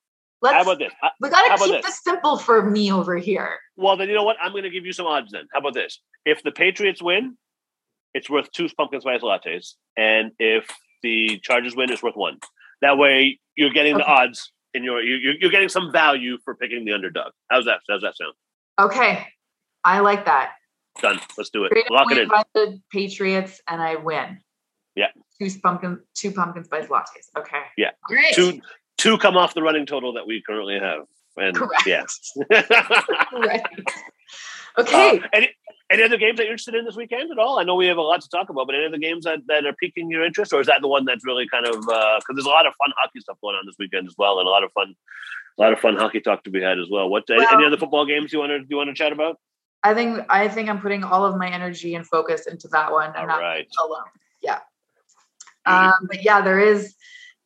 [0.43, 0.93] Let's, how about this?
[1.21, 1.87] We got to keep this?
[1.87, 3.59] this simple for me over here.
[3.77, 4.37] Well, then you know what?
[4.43, 5.33] I'm going to give you some odds.
[5.33, 6.01] Then, how about this?
[6.27, 7.37] If the Patriots win,
[8.13, 10.67] it's worth two pumpkin spice lattes, and if
[11.03, 12.39] the Chargers win, it's worth one.
[12.83, 14.05] That way, you're getting okay.
[14.05, 17.33] the odds, and you're you're getting some value for picking the underdog.
[17.51, 17.81] How's that?
[17.89, 18.35] How's that sound?
[18.79, 19.27] Okay,
[19.83, 20.53] I like that.
[21.01, 21.21] Done.
[21.39, 21.73] Let's do it.
[21.91, 22.29] Lock it in.
[22.29, 24.39] By the Patriots, and I win.
[24.95, 25.09] Yeah.
[25.41, 27.29] Two pumpkin, two pumpkin spice lattes.
[27.37, 27.63] Okay.
[27.77, 27.91] Yeah.
[28.05, 28.35] Great.
[28.35, 28.61] Two,
[28.99, 31.07] two come off the running total that we currently have.
[31.37, 31.87] And Correct.
[31.87, 32.33] yes.
[32.51, 33.63] right.
[34.79, 35.19] Okay.
[35.19, 35.51] Uh, any,
[35.91, 37.59] any other games that you're interested in this weekend at all?
[37.59, 39.67] I know we have a lot to talk about, but any other games that, that
[39.67, 42.35] are piquing your interest, or is that the one that's really kind of because uh,
[42.35, 44.51] there's a lot of fun hockey stuff going on this weekend as well, and a
[44.51, 44.95] lot of fun,
[45.59, 47.09] a lot of fun hockey talk to be had as well.
[47.09, 49.39] What well, any other football games you want to you want to chat about?
[49.83, 53.13] I think I think I'm putting all of my energy and focus into that one,
[53.15, 53.69] and all right.
[53.85, 54.05] alone.
[54.43, 54.61] Yeah.
[55.67, 56.95] Um, but yeah, there is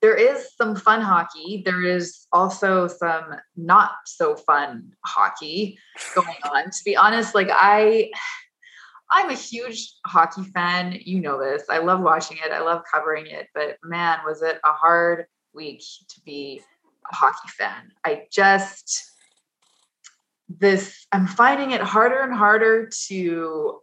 [0.00, 1.62] there is some fun hockey.
[1.64, 5.78] There is also some not so fun hockey
[6.14, 6.64] going on.
[6.64, 8.10] to be honest, like I
[9.10, 10.98] I'm a huge hockey fan.
[11.02, 11.64] You know this.
[11.70, 12.52] I love watching it.
[12.52, 13.48] I love covering it.
[13.54, 16.62] But man, was it a hard week to be
[17.10, 17.92] a hockey fan.
[18.04, 19.04] I just
[20.48, 23.80] this I'm finding it harder and harder to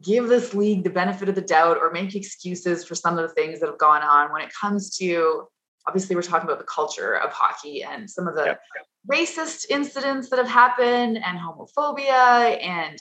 [0.00, 3.34] give this league the benefit of the doubt or make excuses for some of the
[3.34, 5.46] things that have gone on when it comes to
[5.86, 8.60] obviously we're talking about the culture of hockey and some of the yep.
[9.10, 12.98] racist incidents that have happened and homophobia and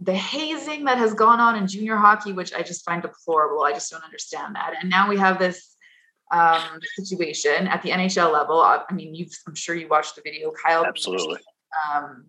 [0.00, 3.62] the hazing that has gone on in junior hockey which i just find deplorable.
[3.62, 4.74] I just don't understand that.
[4.80, 5.74] And now we have this
[6.32, 8.60] um, situation at the nhl level.
[8.60, 10.50] I mean you've i'm sure you watched the video.
[10.50, 11.38] Kyle absolutely.
[11.94, 12.24] Um,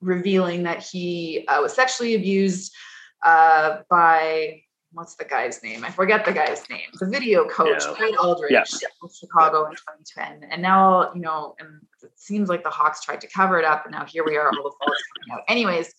[0.00, 2.74] revealing that he uh, was sexually abused
[3.22, 5.84] uh, by what's the guy's name?
[5.84, 6.88] I forget the guy's name.
[7.00, 7.94] The video coach, yeah.
[7.94, 8.62] Craig Aldrich, yeah.
[9.10, 10.50] Chicago in 2010.
[10.50, 13.84] And now, you know, and it seems like the Hawks tried to cover it up,
[13.84, 15.44] and now here we are, all the falls coming out.
[15.48, 15.92] Anyways,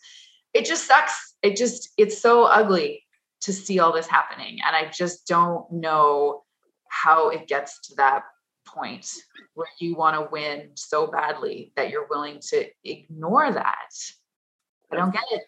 [0.53, 1.35] it just sucks.
[1.41, 3.03] It just it's so ugly
[3.41, 6.43] to see all this happening, and I just don't know
[6.87, 8.23] how it gets to that
[8.65, 9.09] point
[9.55, 13.89] where you want to win so badly that you're willing to ignore that.
[14.91, 15.43] I don't get it.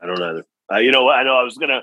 [0.00, 0.44] I don't either.
[0.72, 1.82] Uh, you know, I know I was gonna.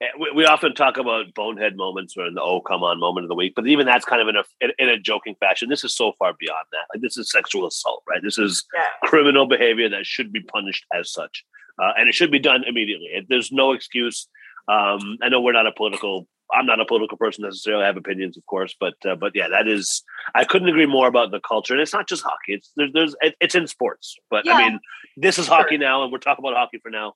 [0.00, 3.28] Eh, we, we, often talk about bonehead moments or the oh come on moment of
[3.28, 5.68] the week, but even that's kind of in a in a joking fashion.
[5.68, 6.86] This is so far beyond that.
[6.92, 8.22] Like this is sexual assault, right?
[8.22, 9.08] This is yeah.
[9.08, 11.44] criminal behavior that should be punished as such,
[11.80, 13.08] uh, and it should be done immediately.
[13.28, 14.28] There's no excuse.
[14.68, 16.26] Um, I know we're not a political.
[16.52, 17.84] I'm not a political person necessarily.
[17.84, 20.02] I have opinions, of course, but uh, but yeah, that is.
[20.34, 22.54] I couldn't agree more about the culture, and it's not just hockey.
[22.54, 24.54] It's there's, there's it's in sports, but yeah.
[24.54, 24.80] I mean,
[25.16, 27.14] this is hockey now, and we're talking about hockey for now.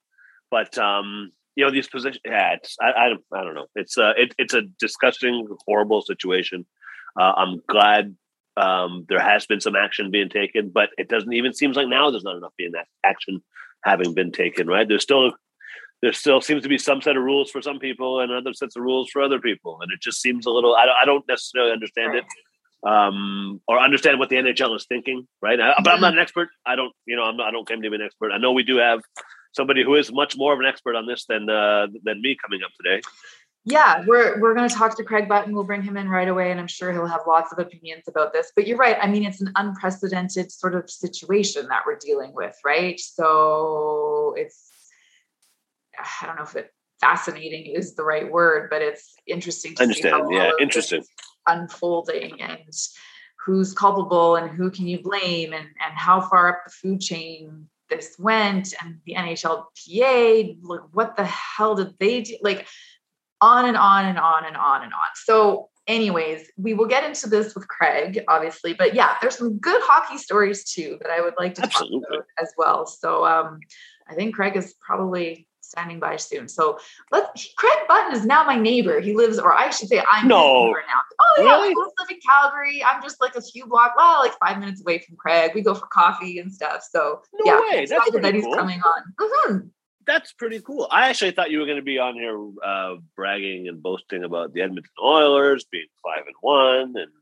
[0.52, 2.20] But um, you know, these positions.
[2.24, 3.66] Yeah, it's, I, I, I don't know.
[3.74, 6.66] It's uh, it, it's a disgusting, horrible situation.
[7.18, 8.14] Uh, I'm glad
[8.58, 12.10] um, there has been some action being taken, but it doesn't even seems like now
[12.10, 13.42] there's not enough being that action
[13.82, 14.66] having been taken.
[14.66, 14.86] Right?
[14.86, 15.32] There's still
[16.02, 18.76] there still seems to be some set of rules for some people and other sets
[18.76, 20.76] of rules for other people, and it just seems a little.
[20.76, 22.24] I don't, I don't necessarily understand it
[22.86, 25.58] um, or understand what the NHL is thinking, right?
[25.58, 26.48] I, but I'm not an expert.
[26.66, 28.32] I don't, you know, I'm not, I don't claim to be an expert.
[28.32, 29.00] I know we do have
[29.52, 32.60] somebody who is much more of an expert on this than uh, than me coming
[32.64, 33.02] up today.
[33.64, 35.54] Yeah, we're we're going to talk to Craig Button.
[35.54, 38.32] We'll bring him in right away, and I'm sure he'll have lots of opinions about
[38.32, 38.50] this.
[38.56, 38.96] But you're right.
[39.00, 42.98] I mean, it's an unprecedented sort of situation that we're dealing with, right?
[42.98, 44.68] So it's
[46.22, 50.26] I don't know if it fascinating is the right word, but it's interesting to understand.
[50.30, 51.04] yeah, interesting
[51.46, 52.72] unfolding and
[53.44, 57.68] who's culpable and who can you blame and and how far up the food chain
[57.96, 62.36] this went and the NHLPA, like what the hell did they do?
[62.42, 62.66] Like
[63.40, 65.08] on and on and on and on and on.
[65.24, 69.80] So, anyways, we will get into this with Craig, obviously, but yeah, there's some good
[69.84, 72.00] hockey stories too that I would like to Absolutely.
[72.00, 72.86] talk about as well.
[72.86, 73.60] So, um,
[74.08, 76.48] I think Craig is probably standing by soon.
[76.48, 76.78] So
[77.10, 77.52] let's.
[77.56, 79.00] Craig Button is now my neighbor.
[79.00, 80.36] He lives, or I should say, I'm no.
[80.36, 81.00] his neighbor now.
[81.20, 81.68] Oh yeah, really?
[81.68, 82.84] we both live in Calgary.
[82.84, 85.52] I'm just like a few block, well, like five minutes away from Craig.
[85.54, 86.86] We go for coffee and stuff.
[86.88, 87.86] So no yeah, way.
[87.86, 88.54] That's pretty that he's cool.
[88.54, 89.02] coming on.
[89.20, 89.66] Mm-hmm.
[90.06, 90.88] That's pretty cool.
[90.90, 94.52] I actually thought you were going to be on here uh, bragging and boasting about
[94.52, 97.12] the Edmonton Oilers being five and one and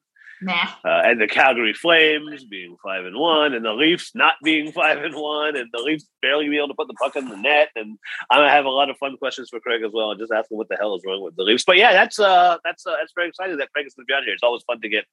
[0.42, 0.68] Nah.
[0.84, 4.98] Uh, and the Calgary Flames being five and one, and the Leafs not being five
[4.98, 7.68] and one, and the Leafs barely being able to put the puck in the net.
[7.76, 7.98] And
[8.30, 10.10] I'm gonna have a lot of fun questions for Craig as well.
[10.10, 11.64] And just asking what the hell is wrong with the Leafs.
[11.64, 14.24] But yeah, that's uh that's uh, that's very exciting that Craig is gonna be on
[14.24, 14.32] here.
[14.32, 15.04] It's always fun to get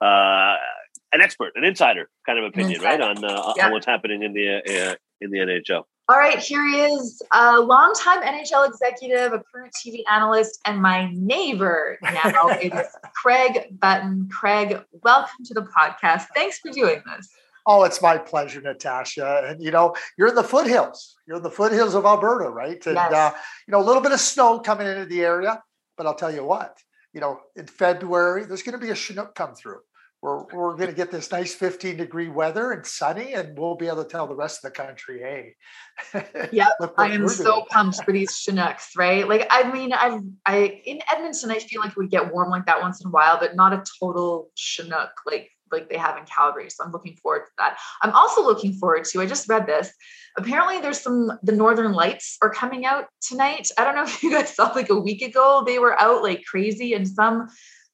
[0.00, 0.56] uh
[1.12, 3.02] an expert, an insider kind of opinion, insider.
[3.04, 3.66] right, on uh, yeah.
[3.66, 5.84] on what's happening in the uh, in the NHL.
[6.10, 11.08] All right, here he is, a longtime NHL executive, a current TV analyst, and my
[11.12, 12.48] neighbor now.
[12.48, 14.28] it's Craig Button.
[14.28, 16.26] Craig, welcome to the podcast.
[16.34, 17.28] Thanks for doing this.
[17.64, 19.44] Oh, it's my pleasure, Natasha.
[19.46, 21.14] And you know, you're in the foothills.
[21.28, 22.84] You're in the foothills of Alberta, right?
[22.86, 23.12] And yes.
[23.12, 23.30] uh,
[23.68, 25.62] you know, a little bit of snow coming into the area,
[25.96, 26.76] but I'll tell you what.
[27.12, 29.78] You know, in February, there's going to be a Chinook come through
[30.22, 33.86] we're, we're going to get this nice 15 degree weather and sunny and we'll be
[33.86, 35.54] able to tell the rest of the country hey
[36.52, 39.28] yeah i am so pumped for these chinooks right?
[39.28, 42.80] Like i mean I'm i in edmonton i feel like we get warm like that
[42.80, 46.68] once in a while but not a total chinook like like they have in calgary
[46.68, 47.78] so i'm looking forward to that.
[48.02, 49.92] I'm also looking forward to i just read this
[50.36, 53.68] apparently there's some the northern lights are coming out tonight.
[53.78, 56.44] I don't know if you guys saw like a week ago they were out like
[56.44, 57.48] crazy and some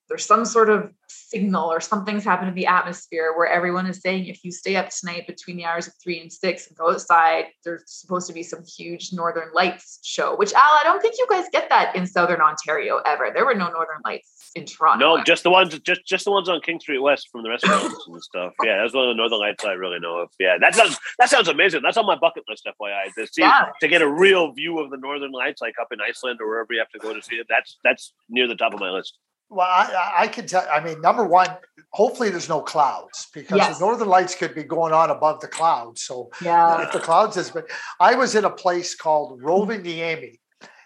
[0.09, 4.27] there's some sort of signal or something's happened to the atmosphere where everyone is saying
[4.27, 7.47] if you stay up tonight between the hours of three and six and go outside,
[7.65, 10.37] there's supposed to be some huge northern lights show.
[10.37, 13.31] Which Al, I don't think you guys get that in southern Ontario ever.
[13.35, 15.17] There were no northern lights in Toronto.
[15.17, 18.07] No, just the ones just just the ones on King Street West from the restaurants
[18.07, 18.53] and stuff.
[18.65, 20.31] Yeah, that's one of the northern lights I really know of.
[20.39, 21.83] Yeah, that sounds that sounds amazing.
[21.83, 23.13] That's on my bucket list, FYI.
[23.15, 23.67] To see yeah.
[23.81, 26.73] to get a real view of the northern lights, like up in Iceland or wherever
[26.73, 27.47] you have to go to see it.
[27.49, 29.19] That's that's near the top of my list.
[29.49, 30.67] Well, I, I can tell.
[30.73, 31.49] I mean, number one,
[31.91, 33.79] hopefully there's no clouds because yes.
[33.79, 36.03] the northern lights could be going on above the clouds.
[36.03, 36.83] So yeah.
[36.83, 37.67] if the clouds is, but
[38.01, 40.39] I was in a place called Rovaniemi.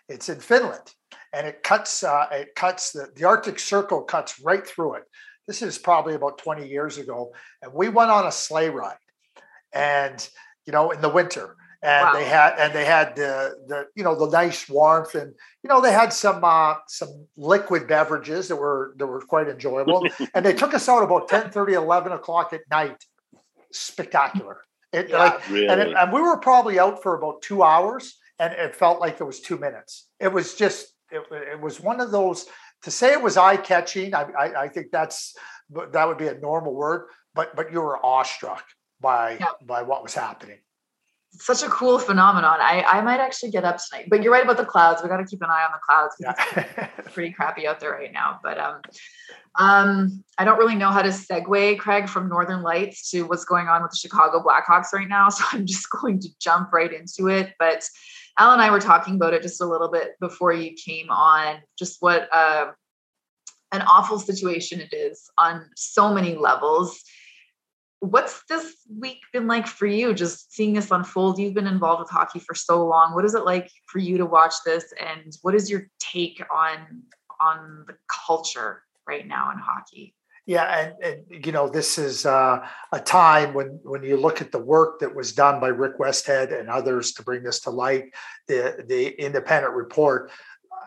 [0.08, 0.92] It's in Finland,
[1.32, 2.04] and it cuts.
[2.04, 5.04] Uh, it cuts the the Arctic Circle cuts right through it.
[5.46, 8.96] This is probably about 20 years ago, and we went on a sleigh ride,
[9.72, 10.28] and
[10.66, 12.12] you know, in the winter, and wow.
[12.12, 15.80] they had and they had the the you know the nice warmth and you know
[15.80, 20.52] they had some uh some liquid beverages that were that were quite enjoyable and they
[20.52, 23.04] took us out about 10 30 11 o'clock at night
[23.72, 24.62] spectacular
[24.92, 25.68] it yeah, like really?
[25.68, 29.20] and, it, and we were probably out for about two hours and it felt like
[29.20, 32.46] it was two minutes it was just it, it was one of those
[32.82, 35.34] to say it was eye-catching I, I, I think that's
[35.92, 38.64] that would be a normal word but but you were awestruck
[39.00, 39.46] by yeah.
[39.64, 40.58] by what was happening
[41.32, 42.58] such a cool phenomenon.
[42.60, 44.06] I, I might actually get up tonight.
[44.08, 45.02] But you're right about the clouds.
[45.02, 46.16] We got to keep an eye on the clouds.
[46.18, 46.88] Yeah.
[46.98, 48.40] It's pretty crappy out there right now.
[48.42, 48.80] But um,
[49.56, 53.68] um, I don't really know how to segue, Craig, from Northern Lights to what's going
[53.68, 55.28] on with the Chicago Blackhawks right now.
[55.30, 57.54] So I'm just going to jump right into it.
[57.58, 57.88] But
[58.38, 61.56] Al and I were talking about it just a little bit before you came on,
[61.78, 62.72] just what uh,
[63.72, 67.02] an awful situation it is on so many levels
[68.00, 70.14] what's this week been like for you?
[70.14, 73.14] Just seeing this unfold you've been involved with hockey for so long.
[73.14, 74.92] What is it like for you to watch this?
[74.98, 77.02] And what is your take on
[77.40, 77.94] on the
[78.26, 80.14] culture right now in hockey?
[80.46, 84.50] Yeah and, and you know this is uh, a time when when you look at
[84.50, 88.06] the work that was done by rick westhead and others to bring this to light
[88.48, 90.30] the the independent report.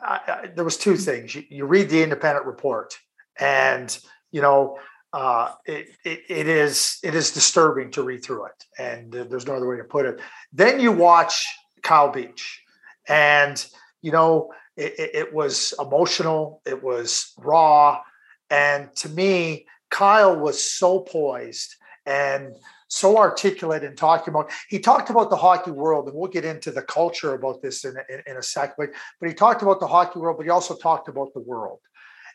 [0.04, 1.36] I, I, there was two things.
[1.36, 2.98] You, you read the independent report
[3.40, 3.98] and
[4.32, 4.80] you know
[5.14, 9.56] uh, it, it, it is it is disturbing to read through it, and there's no
[9.56, 10.20] other way to put it.
[10.52, 11.46] Then you watch
[11.84, 12.62] Kyle Beach,
[13.08, 13.64] and
[14.02, 18.02] you know it, it was emotional, it was raw,
[18.50, 22.56] and to me, Kyle was so poised and
[22.88, 26.70] so articulate in talking about he talked about the hockey world and we'll get into
[26.70, 29.88] the culture about this in, in, in a sec but, but he talked about the
[29.88, 31.80] hockey world but he also talked about the world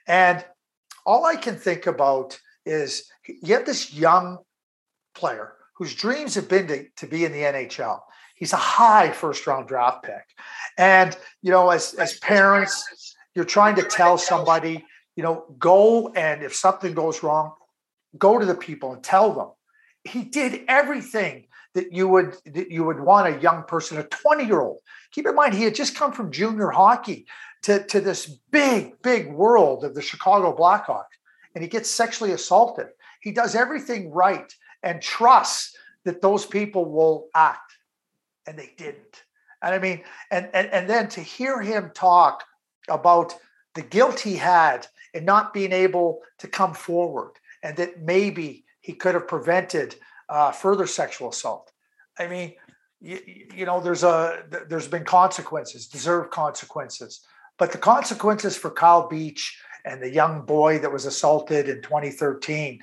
[0.09, 0.45] and
[1.07, 4.39] all i can think about is you have this young
[5.15, 8.01] player whose dreams have been to, to be in the NHL.
[8.35, 10.25] He's a high first round draft pick.
[10.77, 14.85] And, you know, as, as parents, you're trying to tell somebody,
[15.17, 17.53] you know, go and if something goes wrong,
[18.17, 19.49] go to the people and tell them.
[20.05, 24.45] He did everything that you would that you would want a young person, a 20
[24.45, 24.79] year old.
[25.13, 27.27] Keep in mind, he had just come from junior hockey
[27.63, 31.18] to, to this big, big world of the Chicago Blackhawks
[31.59, 32.87] and he gets sexually assaulted.
[33.21, 37.73] He does everything right and trusts that those people will act.
[38.47, 39.25] And they didn't.
[39.61, 42.45] And I mean, and, and, and then to hear him talk
[42.89, 43.35] about
[43.75, 47.33] the guilt he had in not being able to come forward
[47.65, 49.97] and that maybe he could have prevented
[50.29, 51.73] uh, further sexual assault.
[52.21, 52.55] I mean,
[53.01, 53.19] you,
[53.53, 57.23] you know, there's a there's been consequences, deserved consequences,
[57.59, 62.81] but the consequences for Kyle Beach and the young boy that was assaulted in 2013.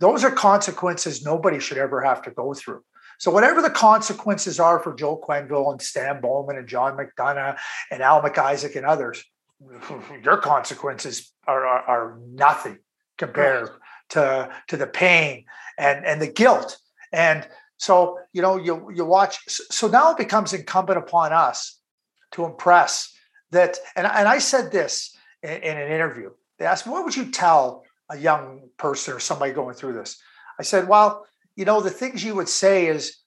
[0.00, 2.82] Those are consequences nobody should ever have to go through.
[3.18, 7.56] So whatever the consequences are for Joe Quenneville and Stan Bowman and John McDonough
[7.90, 9.24] and Al MacIsaac and others,
[10.24, 12.78] your consequences are, are, are nothing
[13.18, 13.70] compared
[14.10, 15.44] to, to the pain
[15.78, 16.78] and, and the guilt.
[17.12, 17.46] And
[17.76, 19.38] so, you know, you, you watch.
[19.48, 21.78] So now it becomes incumbent upon us
[22.32, 23.12] to impress
[23.50, 23.78] that.
[23.96, 26.30] And, and I said this in, in an interview.
[26.58, 30.20] They asked, me, what would you tell a young person or somebody going through this?
[30.58, 31.26] I said, well,
[31.56, 33.18] you know, the things you would say is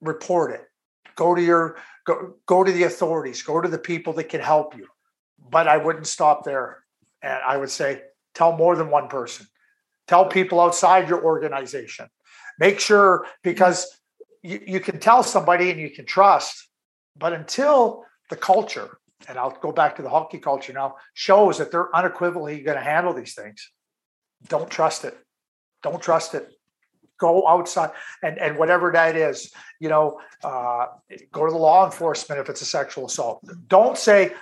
[0.00, 0.64] report it.
[1.14, 4.76] Go to your go, go to the authorities, go to the people that can help
[4.76, 4.86] you.
[5.50, 6.82] But I wouldn't stop there.
[7.22, 8.02] And I would say,
[8.34, 9.46] tell more than one person.
[10.06, 12.08] Tell people outside your organization.
[12.58, 13.98] Make sure because
[14.42, 16.68] you, you can tell somebody and you can trust,
[17.16, 21.70] but until the culture, and I'll go back to the hockey culture now, shows that
[21.70, 23.70] they're unequivocally going to handle these things,
[24.48, 25.16] don't trust it.
[25.82, 26.50] Don't trust it
[27.18, 27.90] go outside
[28.22, 30.86] and, and whatever that is, you know, uh,
[31.32, 33.42] go to the law enforcement if it's a sexual assault.
[33.68, 34.34] Don't say,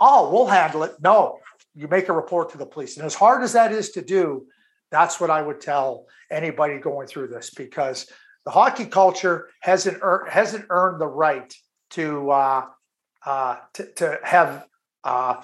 [0.00, 0.92] oh, we'll handle it.
[1.00, 1.38] No,
[1.74, 2.96] you make a report to the police.
[2.96, 4.46] And as hard as that is to do,
[4.90, 8.10] that's what I would tell anybody going through this because
[8.44, 11.52] the hockey culture hasn't earned, hasn't earned the right
[11.90, 12.66] to uh,
[13.28, 14.64] uh, to, to have
[15.04, 15.34] uh,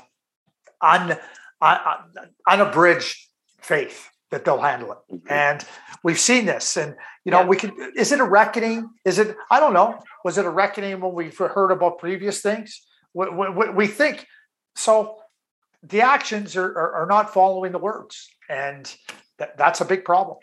[0.80, 1.18] un,
[1.60, 1.78] un,
[2.48, 3.28] unabridged
[3.60, 4.98] faith that they'll handle it.
[5.12, 5.26] Mm-hmm.
[5.30, 5.64] And
[6.02, 6.78] we've seen this.
[6.78, 6.94] And,
[7.26, 7.46] you know, yeah.
[7.46, 8.88] we can, is it a reckoning?
[9.04, 9.98] Is it, I don't know.
[10.24, 12.80] Was it a reckoning when we heard about previous things?
[13.12, 14.26] We, we, we think
[14.74, 15.18] so.
[15.82, 18.26] The actions are, are, are, not following the words.
[18.48, 18.90] And
[19.38, 20.38] that, that's a big problem.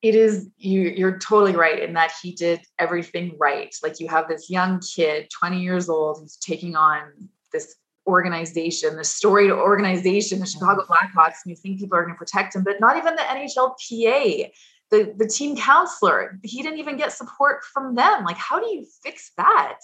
[0.00, 3.74] It is you you're totally right in that he did everything right.
[3.82, 7.74] Like you have this young kid, 20 years old, who's taking on this
[8.06, 12.56] organization, the storied organization, the Chicago Blackhawks, and you think people are going to protect
[12.56, 14.50] him, but not even the NHLPA,
[14.90, 18.24] the, the team counselor, he didn't even get support from them.
[18.24, 19.76] Like, how do you fix that?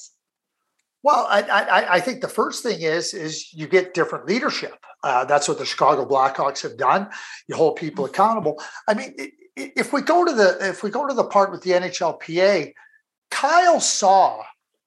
[1.02, 4.78] Well, I, I, I think the first thing is is you get different leadership.
[5.02, 7.10] Uh, that's what the Chicago Blackhawks have done.
[7.46, 8.62] You hold people accountable.
[8.88, 9.14] I mean,
[9.56, 12.72] if we go to the if we go to the part with the NHLPA,
[13.30, 14.42] Kyle saw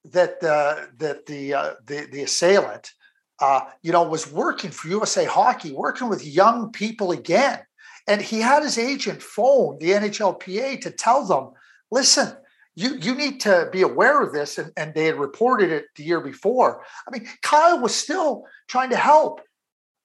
[0.05, 2.91] that the that the uh, the the assailant
[3.39, 7.59] uh, you know, was working for USA Hockey, working with young people again.
[8.07, 11.51] And he had his agent phone the NHLPA to tell them,
[11.91, 12.35] listen,
[12.75, 14.57] you, you need to be aware of this.
[14.57, 16.83] And, and they had reported it the year before.
[17.07, 19.41] I mean, Kyle was still trying to help.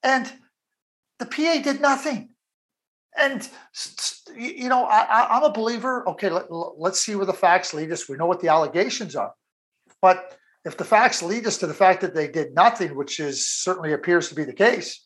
[0.03, 0.31] And
[1.19, 2.31] the PA did nothing.
[3.19, 3.49] And,
[4.35, 6.09] you know, I, am a believer.
[6.09, 8.09] Okay, let, let's see where the facts lead us.
[8.09, 9.33] We know what the allegations are.
[10.01, 13.49] But if the facts lead us to the fact that they did nothing, which is
[13.49, 15.05] certainly appears to be the case,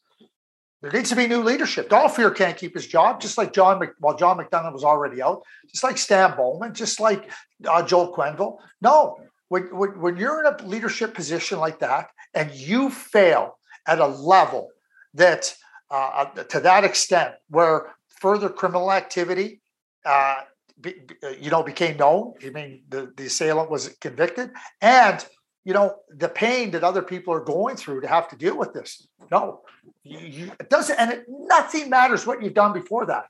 [0.83, 1.89] there needs to be new leadership.
[1.89, 3.81] Fehr can't keep his job, just like John.
[3.81, 7.31] Mc, well, John McDonough was already out, just like Stan Bowman, just like
[7.67, 8.59] uh, Joel Quenneville.
[8.83, 13.99] No, when, when, when you're in a leadership position like that and you fail at
[13.99, 14.69] a level
[15.15, 15.55] that
[15.91, 19.61] uh, uh to that extent where further criminal activity
[20.05, 20.43] uh,
[20.81, 22.35] be, uh, you know became known.
[22.45, 24.51] I mean the, the assailant was convicted?
[24.81, 25.25] And
[25.65, 28.73] you know the pain that other people are going through to have to deal with
[28.73, 29.07] this.
[29.31, 29.63] No.
[30.03, 33.27] You, you, it doesn't and it, nothing matters what you've done before that.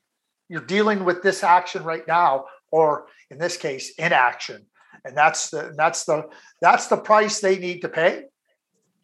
[0.49, 4.67] You're dealing with this action right now or in this case inaction.
[5.05, 6.29] And that's the that's the
[6.61, 8.25] that's the price they need to pay.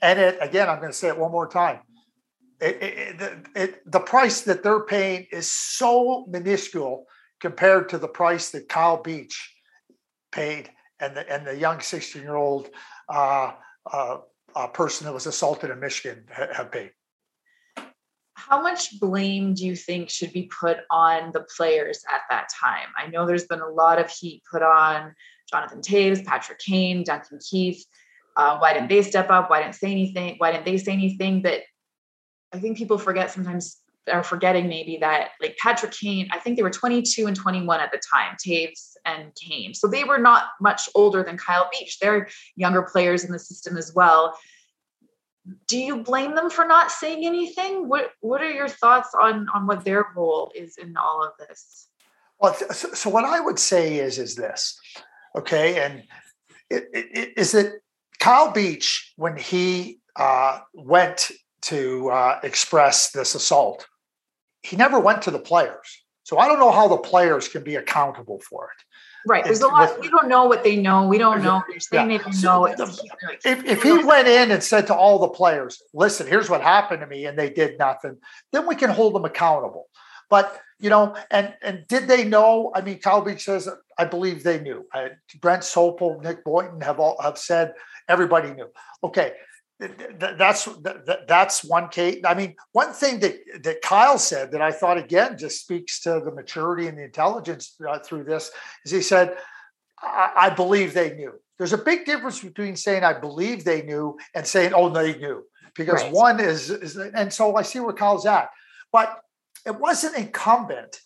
[0.01, 1.79] And it again i'm going to say it one more time
[2.65, 7.07] it, the price that they're paying is so minuscule
[7.41, 9.53] compared to the price that kyle beach
[10.31, 10.71] paid
[11.01, 12.71] and the, and the young 16 year old
[13.09, 13.53] uh,
[13.91, 14.19] uh,
[14.55, 16.91] a person that was assaulted in Michigan have paid.
[18.35, 22.89] How much blame do you think should be put on the players at that time?
[22.97, 25.15] I know there's been a lot of heat put on
[25.51, 27.85] Jonathan Toews, Patrick Kane, Duncan Keith.
[28.37, 29.51] Uh, why didn't they step up?
[29.51, 30.37] Why didn't say anything?
[30.39, 31.43] Why didn't they say anything?
[31.43, 31.63] But
[32.53, 33.79] I think people forget sometimes
[34.11, 37.93] are forgetting maybe that like Patrick Kane, I think they were 22 and 21 at
[37.93, 39.75] the time, Toews and Kane.
[39.75, 41.99] So they were not much older than Kyle Beach.
[42.01, 44.37] They're younger players in the system as well.
[45.67, 47.89] Do you blame them for not saying anything?
[47.89, 51.89] What What are your thoughts on on what their role is in all of this?
[52.39, 54.79] Well, so, what I would say is is this,
[55.37, 56.03] okay, and
[56.71, 57.73] is it, it, is that
[58.19, 61.31] Kyle Beach when he uh, went
[61.63, 63.87] to uh, express this assault
[64.63, 66.03] he never went to the players.
[66.25, 68.85] So I don't know how the players can be accountable for it.
[69.29, 69.45] Right.
[69.45, 69.91] There's a lot.
[69.91, 71.07] With, we don't know what they know.
[71.07, 71.63] We don't know.
[71.93, 72.07] Yeah.
[72.07, 72.67] they don't know.
[73.45, 77.01] If, if he went in and said to all the players, listen, here's what happened
[77.01, 78.17] to me, and they did nothing,
[78.53, 79.89] then we can hold them accountable.
[80.29, 82.73] But, you know, and and did they know?
[82.75, 84.87] I mean, Kyle Beach says, I believe they knew.
[84.93, 85.11] I,
[85.41, 87.75] Brent Sopel, Nick Boynton have all have said
[88.09, 88.69] everybody knew.
[89.05, 89.33] Okay.
[90.19, 90.69] That's
[91.27, 92.23] that's one case.
[92.25, 96.21] I mean, one thing that that Kyle said that I thought again just speaks to
[96.25, 98.51] the maturity and the intelligence uh, through this
[98.85, 99.37] is he said,
[100.01, 104.19] I, I believe they knew." There's a big difference between saying "I believe they knew"
[104.35, 106.13] and saying "Oh, they knew," because right.
[106.13, 108.51] one is, is, and so I see where Kyle's at,
[108.93, 109.21] but
[109.67, 111.01] it wasn't incumbent.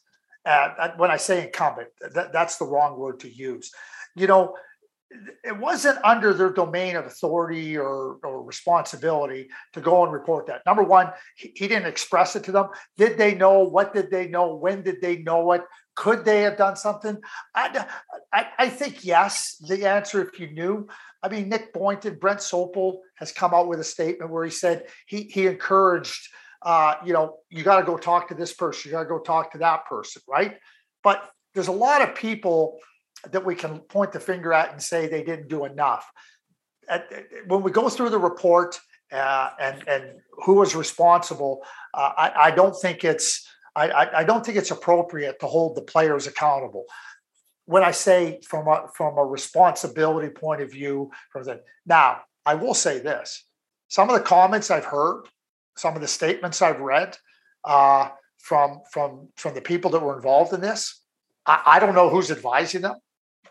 [0.44, 3.72] At, when I say incumbent, that, that's the wrong word to use.
[4.14, 4.54] You know,
[5.44, 10.62] it wasn't under their domain of authority or, or responsibility to go and report that.
[10.66, 12.68] Number one, he, he, didn't express it to them.
[12.96, 13.60] Did they know?
[13.60, 14.56] What did they know?
[14.56, 15.62] When did they know it?
[15.94, 17.18] Could they have done something?
[17.54, 17.86] I,
[18.32, 19.56] I, I think yes.
[19.66, 20.88] The answer, if you knew,
[21.22, 24.86] I mean, Nick Boynton, Brent Sopel has come out with a statement where he said
[25.06, 26.28] he he encouraged,
[26.62, 29.20] uh, you know, you got to go talk to this person, you got to go
[29.20, 30.56] talk to that person, right?
[31.02, 32.78] But there's a lot of people
[33.32, 36.10] that we can point the finger at and say they didn't do enough.
[36.88, 37.08] At,
[37.46, 38.78] when we go through the report
[39.12, 40.04] uh, and and
[40.44, 41.62] who was responsible,
[41.94, 45.82] uh, I, I, don't think it's I, I, don't think it's appropriate to hold the
[45.82, 46.84] players accountable.
[47.66, 52.54] When I say from a from a responsibility point of view, from the now, I
[52.54, 53.44] will say this:
[53.88, 55.24] some of the comments I've heard,
[55.76, 57.16] some of the statements I've read
[57.64, 61.00] uh, from from from the people that were involved in this,
[61.46, 62.96] I, I don't know who's advising them.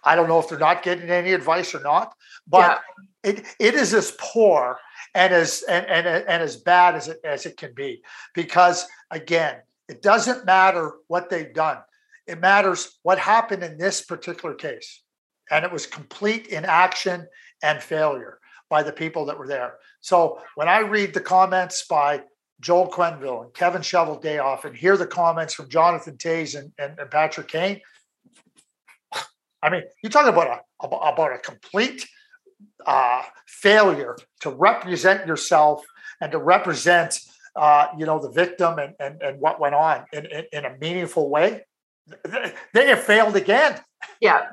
[0.04, 2.14] I don't know if they're not getting any advice or not,
[2.48, 2.82] but
[3.24, 3.32] yeah.
[3.32, 4.78] it, it is as poor
[5.14, 8.02] and as and, and, and as bad as it as it can be.
[8.34, 11.78] Because again, it doesn't matter what they've done.
[12.28, 15.02] It matters what happened in this particular case.
[15.52, 17.28] And it was complete inaction
[17.62, 18.40] and failure
[18.70, 19.76] by the people that were there.
[20.02, 22.24] So when I read the comments by
[22.62, 27.12] Joel Quenneville and Kevin Cheveldayoff and hear the comments from Jonathan Toews and, and, and
[27.12, 27.82] Patrick Kane,
[29.66, 32.08] I mean, you're talking about a about a complete
[32.86, 35.84] uh, failure to represent yourself
[36.22, 37.20] and to represent,
[37.56, 40.78] uh, you know, the victim and, and, and what went on in, in, in a
[40.78, 41.66] meaningful way.
[42.74, 43.82] They have failed again.
[44.22, 44.50] Yeah,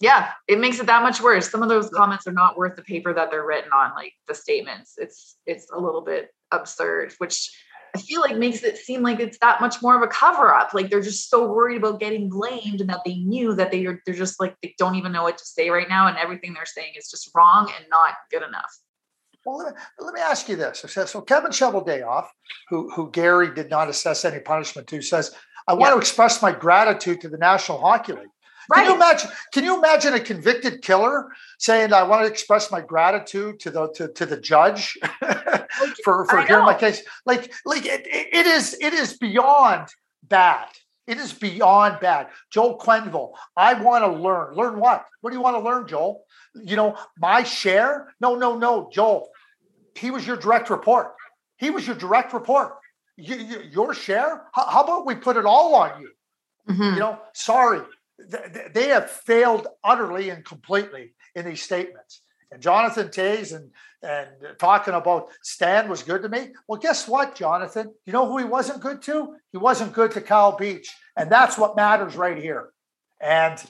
[0.00, 1.50] yeah, it makes it that much worse.
[1.50, 4.34] Some of those comments are not worth the paper that they're written on, like the
[4.34, 4.94] statements.
[4.96, 7.50] It's it's a little bit absurd, which
[7.96, 10.74] I feel like makes it seem like it's that much more of a cover up.
[10.74, 14.02] Like they're just so worried about getting blamed and that they knew that they are
[14.04, 16.66] they're just like they don't even know what to say right now and everything they're
[16.66, 18.78] saying is just wrong and not good enough.
[19.44, 20.84] Well, let me, let me ask you this.
[20.88, 22.26] So Kevin Cheveldayoff,
[22.68, 25.32] who who Gary did not assess any punishment to, says,
[25.68, 25.90] I want yeah.
[25.92, 28.28] to express my gratitude to the National Hockey League.
[28.68, 28.82] Right.
[28.82, 29.30] Can you imagine?
[29.52, 33.92] Can you imagine a convicted killer saying, "I want to express my gratitude to the
[33.92, 34.98] to, to the judge
[36.04, 37.02] for for hearing my case"?
[37.24, 39.88] Like, like it, it is it is beyond
[40.22, 40.68] bad.
[41.06, 42.28] It is beyond bad.
[42.50, 44.54] Joel Quenneville, I want to learn.
[44.54, 45.04] Learn what?
[45.20, 46.24] What do you want to learn, Joel?
[46.54, 48.12] You know, my share?
[48.20, 49.28] No, no, no, Joel.
[49.94, 51.14] He was your direct report.
[51.58, 52.74] He was your direct report.
[53.16, 54.44] You, you, your share?
[54.52, 56.10] How, how, about we put it all on you?
[56.68, 56.94] Mm-hmm.
[56.94, 57.80] You know, sorry,
[58.18, 62.22] they have failed utterly and completely in these statements.
[62.50, 63.70] And Jonathan Toews and
[64.02, 66.48] and talking about Stan was good to me.
[66.68, 67.92] Well, guess what, Jonathan?
[68.04, 69.36] You know who he wasn't good to?
[69.52, 72.70] He wasn't good to Kyle Beach, and that's what matters right here.
[73.20, 73.62] And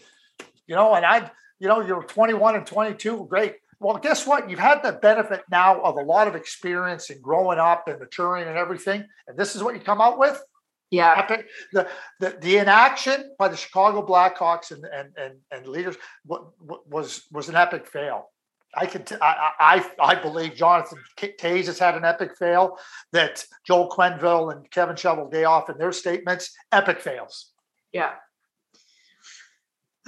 [0.66, 3.55] you know, and I, you know, you're 21 and 22, great.
[3.78, 4.51] Well, guess what?
[4.51, 8.49] You've had the benefit now of a lot of experience and growing up and maturing
[8.49, 9.05] and everything.
[9.28, 10.42] And this is what you come out with.
[10.91, 11.14] Yeah.
[11.18, 11.47] Epic.
[11.72, 11.89] The,
[12.20, 17.57] the the inaction by the Chicago Blackhawks and and and, and leaders was was an
[17.57, 18.30] epic fail.
[18.78, 22.78] I could t- I, I I believe Jonathan Toews has had an epic fail.
[23.12, 27.53] That Joel Quenneville and Kevin Cheveldayoff in their statements epic fails.
[27.93, 28.12] Yeah.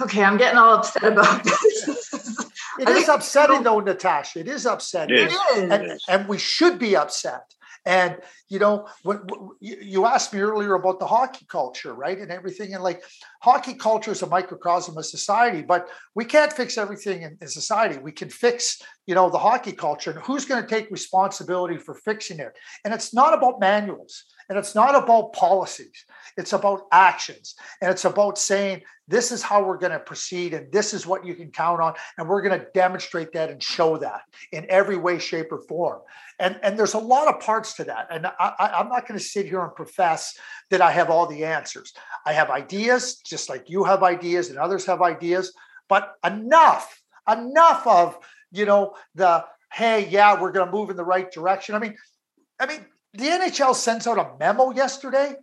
[0.01, 1.89] Okay, I'm getting all upset about this.
[2.79, 4.39] it is upsetting, though, Natasha.
[4.39, 5.17] It is upsetting.
[5.17, 5.71] It is.
[5.71, 7.53] And, and we should be upset.
[7.85, 8.17] And
[8.49, 12.73] you know, when, when, you asked me earlier about the hockey culture, right, and everything,
[12.73, 13.03] and like
[13.41, 17.97] hockey culture is a microcosm of society, but we can't fix everything in, in society.
[17.97, 21.95] We can fix, you know, the hockey culture, and who's going to take responsibility for
[21.95, 22.53] fixing it?
[22.85, 26.05] And it's not about manuals, and it's not about policies.
[26.37, 30.71] It's about actions, and it's about saying this is how we're going to proceed, and
[30.71, 33.97] this is what you can count on, and we're going to demonstrate that and show
[33.97, 36.01] that in every way, shape, or form.
[36.37, 38.09] And, and there's a lot of parts to that.
[38.11, 40.37] And I, I'm not going to sit here and profess
[40.69, 41.93] that I have all the answers.
[42.27, 45.51] I have ideas, just like you have ideas and others have ideas.
[45.89, 48.17] but enough, enough of
[48.51, 51.75] you know the hey, yeah, we're going to move in the right direction.
[51.75, 51.95] I mean,
[52.59, 55.35] I mean, the NHL sends out a memo yesterday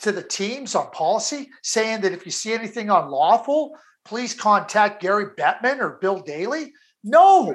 [0.00, 5.26] to the teams on policy saying that if you see anything unlawful, please contact Gary
[5.38, 6.72] Bettman or Bill Daly.
[7.04, 7.54] No.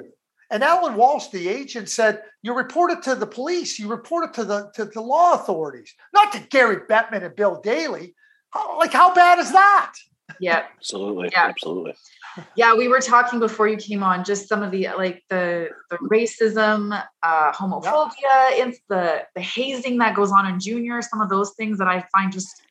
[0.51, 4.33] And Alan Walsh, the agent, said, you report it to the police, you report it
[4.35, 8.13] to the to the law authorities, not to Gary Bettman and Bill Daly.
[8.77, 9.93] Like, how bad is that?
[10.39, 10.65] Yeah.
[10.77, 11.29] Absolutely.
[11.33, 11.47] Yeah.
[11.47, 11.95] Absolutely
[12.55, 15.97] yeah we were talking before you came on just some of the like the the
[15.97, 16.91] racism
[17.23, 18.11] uh homophobia
[18.57, 18.71] yeah.
[18.89, 22.31] the the hazing that goes on in junior some of those things that i find
[22.31, 22.61] just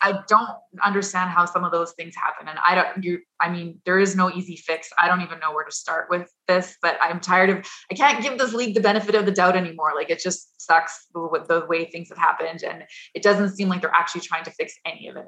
[0.00, 0.50] i don't
[0.84, 2.48] understand how some of those things happen.
[2.48, 4.90] And i don't you i mean there is no easy fix.
[4.98, 8.22] I don't even know where to start with this but i'm tired of i can't
[8.22, 9.92] give this league the benefit of the doubt anymore.
[9.94, 13.80] Like it just sucks the, the way things have happened and it doesn't seem like
[13.80, 15.26] they're actually trying to fix any of it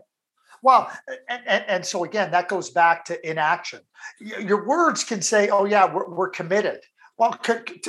[0.64, 0.90] well,
[1.28, 3.80] and, and, and, so again, that goes back to inaction.
[4.18, 6.80] Your words can say, "Oh yeah, we're, we're committed."
[7.18, 7.38] Well,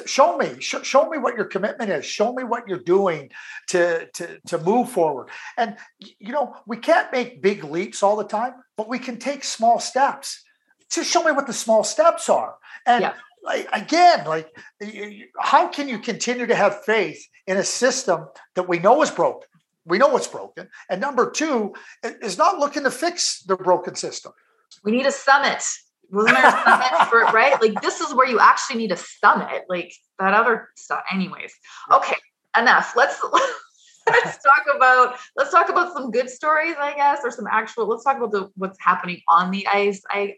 [0.05, 2.05] show me, show me what your commitment is.
[2.05, 3.31] Show me what you're doing
[3.69, 5.29] to to to move forward.
[5.57, 9.45] And you know, we can't make big leaps all the time, but we can take
[9.45, 10.43] small steps.
[10.91, 12.55] Just show me what the small steps are.
[12.85, 13.13] And yeah.
[13.41, 14.55] like, again, like,
[15.39, 19.47] how can you continue to have faith in a system that we know is broken?
[19.85, 20.69] We know what's broken.
[20.89, 21.73] And number two
[22.03, 24.33] is not looking to fix the broken system.
[24.83, 25.63] We need a summit.
[26.11, 27.59] Wasn't there a summit for it, right?
[27.61, 29.63] Like this is where you actually need a summit.
[29.69, 31.03] Like that other stuff.
[31.11, 31.53] Anyways.
[31.91, 32.15] Okay,
[32.57, 32.93] enough.
[32.95, 33.19] Let's
[34.07, 37.87] let's talk about let's talk about some good stories, I guess, or some actual.
[37.87, 40.01] Let's talk about the what's happening on the ice.
[40.09, 40.35] I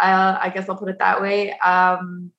[0.00, 1.52] uh, I guess I'll put it that way.
[1.58, 2.32] Um,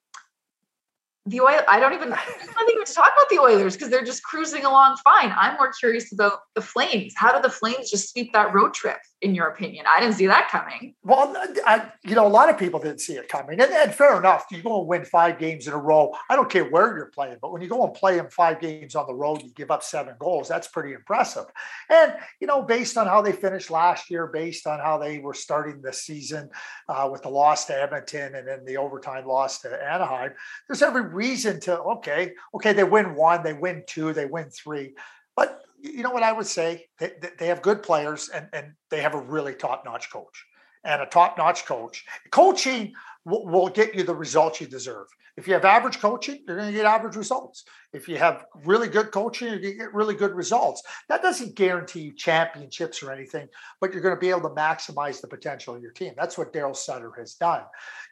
[1.25, 2.09] the oil i don't even
[2.57, 5.33] nothing even to talk about the oilers because they're just cruising along fine.
[5.37, 7.13] I'm more curious about the flames.
[7.15, 9.85] How did the flames just sweep that road trip in your opinion?
[9.87, 10.95] I didn't see that coming.
[11.03, 11.33] Well
[11.65, 13.59] I, you know a lot of people didn't see it coming.
[13.59, 16.49] And, and fair enough you go and win five games in a row i don't
[16.49, 19.13] care where you're playing but when you go and play them five games on the
[19.13, 21.45] road you give up seven goals that's pretty impressive.
[21.89, 25.33] And you know based on how they finished last year based on how they were
[25.33, 26.49] starting the season
[26.89, 30.31] uh, with the loss to edmonton and then the overtime loss to anaheim
[30.67, 34.93] there's every reason to okay, okay, they win one, they win two, they win three.
[35.35, 36.85] But you know what I would say?
[36.99, 40.45] They, they have good players and, and they have a really top-notch coach.
[40.85, 42.03] And a top-notch coach.
[42.31, 42.93] Coaching
[43.25, 45.07] will, will get you the results you deserve.
[45.35, 47.63] If you have average coaching, you're going to get average results.
[47.91, 50.83] If you have really good coaching, you're going to get really good results.
[51.09, 53.47] That doesn't guarantee you championships or anything,
[53.81, 56.13] but you're going to be able to maximize the potential of your team.
[56.15, 57.63] That's what Daryl Sutter has done.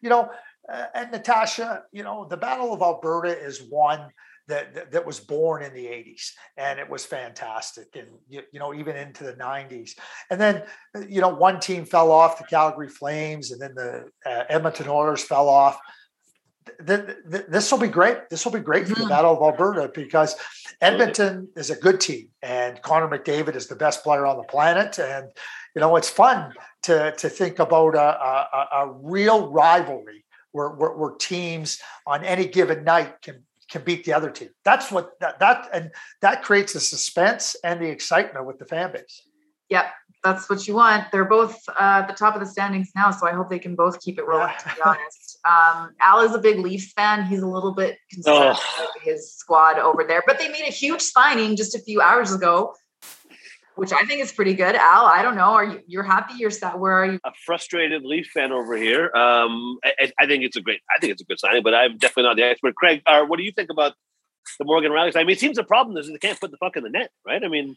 [0.01, 0.29] You know,
[0.93, 4.07] and Natasha, you know, the Battle of Alberta is one
[4.47, 8.73] that, that, was born in the 80s and it was fantastic and you, you, know
[8.73, 9.91] even into the 90s
[10.29, 10.63] and then
[11.07, 15.23] you know one team fell off the calgary flames and then the uh, edmonton oilers
[15.23, 15.79] fell off.
[16.79, 18.29] This will be great.
[18.29, 19.09] This will be great for the mm-hmm.
[19.09, 20.35] battle of alberta because
[20.81, 24.99] edmonton is a good team and connor mcdavid is the best player on the planet
[24.99, 25.29] and
[25.75, 26.53] you know it's fun
[26.83, 32.47] to to think about a, a, a real rivalry where, where, where teams on any
[32.47, 34.49] given night can can beat the other team.
[34.65, 35.91] That's what that, that and
[36.21, 39.21] that creates the suspense and the excitement with the fan base.
[39.69, 39.85] Yep,
[40.23, 41.09] that's what you want.
[41.11, 43.75] They're both uh, at the top of the standings now, so I hope they can
[43.75, 44.49] both keep it rolling.
[44.49, 44.57] Yeah.
[44.57, 47.25] To be honest, um, Al is a big Leafs fan.
[47.25, 48.89] He's a little bit concerned oh.
[48.93, 52.33] with his squad over there, but they made a huge signing just a few hours
[52.33, 52.73] ago
[53.75, 54.75] which I think is pretty good.
[54.75, 55.51] Al, I don't know.
[55.53, 56.35] Are you you're happy?
[56.37, 56.77] You're set?
[56.79, 57.19] Where are you?
[57.23, 59.05] A frustrated Leaf fan over here.
[59.15, 60.81] Um, I, I, think it's a great.
[60.95, 62.75] I think it's a good signing, but I'm definitely not the expert.
[62.75, 63.93] Craig, uh, what do you think about
[64.59, 65.15] the Morgan Rielly?
[65.15, 67.11] I mean, it seems the problem is they can't put the puck in the net,
[67.25, 67.43] right?
[67.43, 67.75] I mean,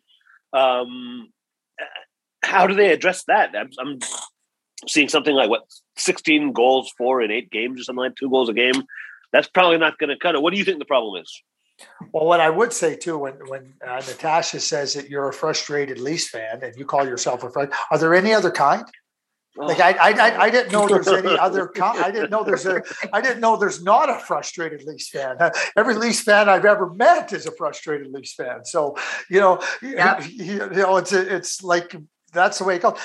[0.52, 1.30] um,
[2.42, 3.54] how do they address that?
[3.56, 3.98] I'm, I'm
[4.88, 5.62] seeing something like what
[5.96, 8.84] 16 goals, four in eight games, or something like two goals a game.
[9.32, 10.42] That's probably not going to cut it.
[10.42, 11.42] What do you think the problem is?
[12.12, 15.98] Well, what I would say too, when when uh, Natasha says that you're a frustrated
[15.98, 18.84] Leafs fan and you call yourself a friend, are there any other kind?
[19.56, 21.68] Like I, I, I didn't know there's any other.
[21.74, 22.00] Kind.
[22.00, 22.82] I didn't know there's a.
[23.12, 25.36] I didn't know there's not a frustrated Leafs fan.
[25.76, 28.64] Every Leafs fan I've ever met is a frustrated Leafs fan.
[28.64, 28.96] So
[29.30, 30.24] you know, yeah.
[30.26, 31.94] you, know, it's it's like
[32.32, 32.98] that's the way it goes.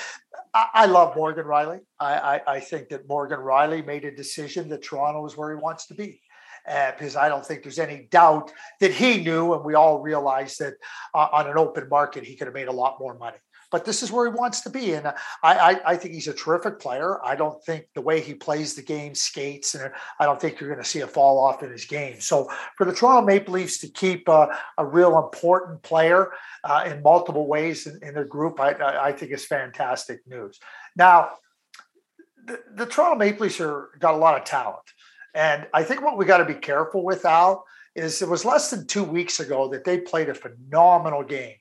[0.52, 1.80] I, I love Morgan Rielly.
[2.00, 5.62] I, I I think that Morgan Rielly made a decision that Toronto is where he
[5.62, 6.20] wants to be
[6.68, 10.58] uh, because I don't think there's any doubt that he knew, and we all realized
[10.60, 10.74] that
[11.14, 13.38] uh, on an open market he could have made a lot more money.
[13.70, 16.34] But this is where he wants to be, and I, I, I think he's a
[16.34, 17.24] terrific player.
[17.24, 20.70] I don't think the way he plays the game, skates, and I don't think you're
[20.70, 22.20] going to see a fall off in his game.
[22.20, 26.32] So for the Toronto Maple Leafs to keep uh, a real important player
[26.64, 30.58] uh, in multiple ways in, in their group, I, I think is fantastic news.
[30.96, 31.30] Now
[32.44, 34.82] the, the Toronto Maple Leafs are got a lot of talent,
[35.34, 37.64] and I think what we got to be careful with Al
[37.94, 41.56] is it was less than two weeks ago that they played a phenomenal game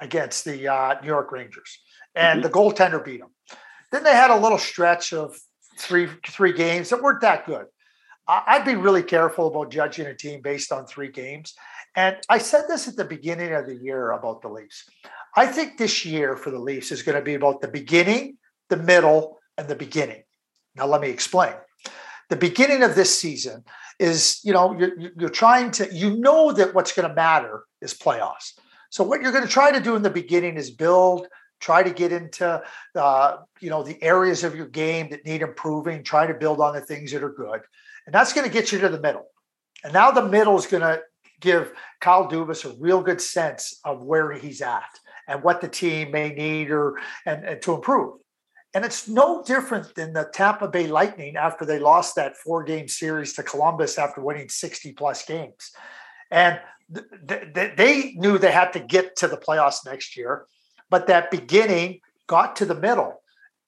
[0.00, 1.78] against the uh, New York Rangers,
[2.14, 2.48] and mm-hmm.
[2.48, 3.30] the goaltender beat them.
[3.92, 5.36] Then they had a little stretch of
[5.78, 7.66] three three games that weren't that good.
[8.26, 11.54] I'd be really careful about judging a team based on three games.
[11.94, 14.88] And I said this at the beginning of the year about the Leafs.
[15.36, 18.38] I think this year for the Leafs is going to be about the beginning,
[18.70, 20.22] the middle, and the beginning.
[20.74, 21.52] Now, let me explain.
[22.30, 23.64] The beginning of this season
[23.98, 27.94] is, you know, you're, you're trying to, you know, that what's going to matter is
[27.94, 28.58] playoffs.
[28.90, 31.26] So, what you're going to try to do in the beginning is build
[31.60, 32.62] try to get into
[32.94, 36.74] uh, you know the areas of your game that need improving try to build on
[36.74, 37.60] the things that are good.
[38.06, 39.26] And that's going to get you to the middle.
[39.82, 41.00] And now the middle is going to
[41.40, 46.10] give kyle dubas a real good sense of where he's at and what the team
[46.10, 48.18] may need or and, and to improve
[48.74, 52.88] and it's no different than the tampa bay lightning after they lost that four game
[52.88, 55.72] series to columbus after winning 60 plus games
[56.30, 56.60] and
[56.94, 60.46] th- th- they knew they had to get to the playoffs next year
[60.90, 63.20] but that beginning got to the middle,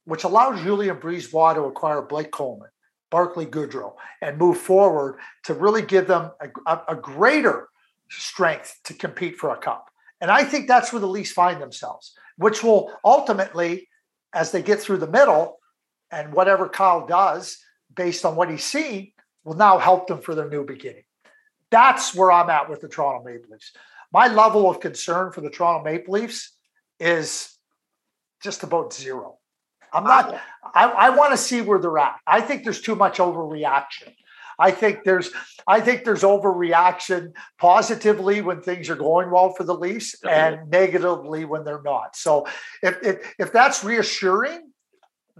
[0.04, 2.70] which allowed Julien BriseBois to acquire Blake Coleman,
[3.10, 7.68] Barclay Goodrow, and move forward to really give them a, a, a greater
[8.10, 9.86] strength to compete for a cup.
[10.20, 13.88] And I think that's where the Leafs find themselves, which will ultimately,
[14.32, 15.58] as they get through the middle,
[16.10, 17.58] and whatever Kyle does
[17.94, 19.12] based on what he's seen,
[19.44, 21.04] will now help them for their new beginning.
[21.70, 23.72] That's where I'm at with the Toronto Maple Leafs.
[24.12, 26.52] My level of concern for the Toronto Maple Leafs
[27.00, 27.56] is
[28.42, 29.38] just about zero.
[29.92, 30.40] I'm not,
[30.74, 32.16] I, I want to see where they're at.
[32.26, 34.14] I think there's too much overreaction.
[34.58, 35.30] I think there's
[35.66, 41.44] I think there's overreaction positively when things are going well for the Leafs and negatively
[41.44, 42.16] when they're not.
[42.16, 42.46] So
[42.82, 44.70] if if, if that's reassuring,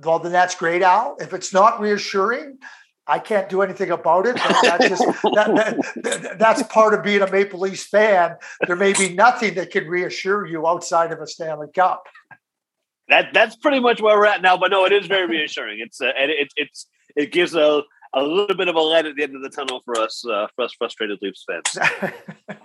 [0.03, 1.17] well then that's great, Al.
[1.21, 2.59] If it's not reassuring,
[3.07, 4.35] I can't do anything about it.
[4.35, 8.37] That's, just, that, that, that's part of being a Maple Leafs fan.
[8.67, 12.03] There may be nothing that can reassure you outside of a Stanley Cup.
[13.09, 14.57] That that's pretty much where we're at now.
[14.57, 15.79] But no, it is very reassuring.
[15.79, 17.83] It's uh, and it, it's it gives a
[18.17, 20.47] a little bit of a light at the end of the tunnel for us uh,
[20.57, 22.13] for us frustrated Leafs fans.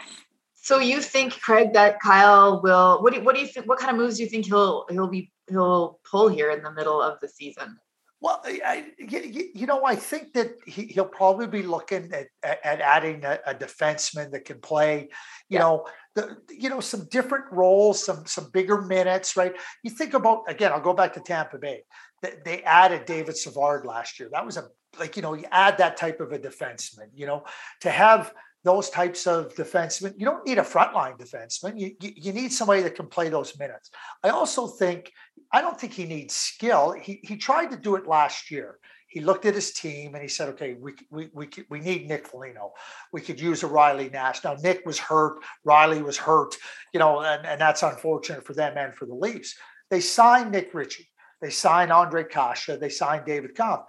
[0.56, 3.04] so you think, Craig, that Kyle will?
[3.04, 3.68] What do you, what do you think?
[3.68, 6.72] What kind of moves do you think he'll he'll be he'll pull here in the
[6.72, 7.78] middle of the season?
[8.22, 13.26] Well, I, you know, I think that he, will probably be looking at, at adding
[13.26, 15.10] a, a, defenseman that can play,
[15.50, 15.60] you yeah.
[15.62, 19.54] know, the, you know, some different roles, some some bigger minutes, right?
[19.84, 20.72] You think about again.
[20.72, 21.82] I'll go back to Tampa Bay.
[22.22, 24.30] They, they added David Savard last year.
[24.32, 24.68] That was a
[25.00, 27.08] like you know you add that type of a defenseman.
[27.14, 27.44] You know,
[27.82, 28.34] to have
[28.64, 30.14] those types of defensemen.
[30.18, 31.80] You don't need a frontline defenseman.
[31.80, 33.90] You, you, you, need somebody that can play those minutes.
[34.24, 35.12] I also think,
[35.52, 36.92] I don't think he needs skill.
[36.92, 38.78] He, he tried to do it last year.
[39.08, 42.28] He looked at his team and he said, okay, we, we, we, we need Nick
[42.28, 42.72] Foligno.
[43.12, 44.44] We could use a Riley Nash.
[44.44, 45.40] Now, Nick was hurt.
[45.66, 46.56] Riley was hurt,
[46.94, 49.56] you know, and, and that's unfortunate for them and for the Leafs.
[49.90, 51.10] They signed Nick Ritchie.
[51.42, 52.78] They signed Andre Kase.
[52.80, 53.84] They signed David Kampf.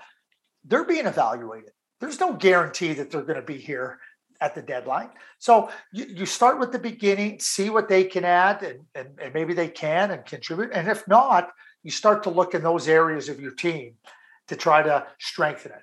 [0.65, 1.71] They're being evaluated.
[2.01, 3.99] There's no guarantee that they're going to be here
[4.41, 5.11] at the deadline.
[5.39, 9.33] So you, you start with the beginning, see what they can add, and, and, and
[9.33, 10.73] maybe they can and contribute.
[10.73, 11.51] And if not,
[11.85, 13.95] you start to look in those areas of your team
[14.49, 15.83] to try to strengthen it.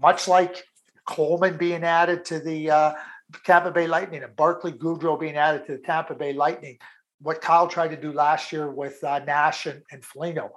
[0.00, 0.64] Much like
[1.06, 2.92] Coleman being added to the uh,
[3.44, 6.78] Tampa Bay Lightning and Barclay Goodrow being added to the Tampa Bay Lightning,
[7.20, 10.50] what Kyle tried to do last year with uh, Nash and, and Foligno.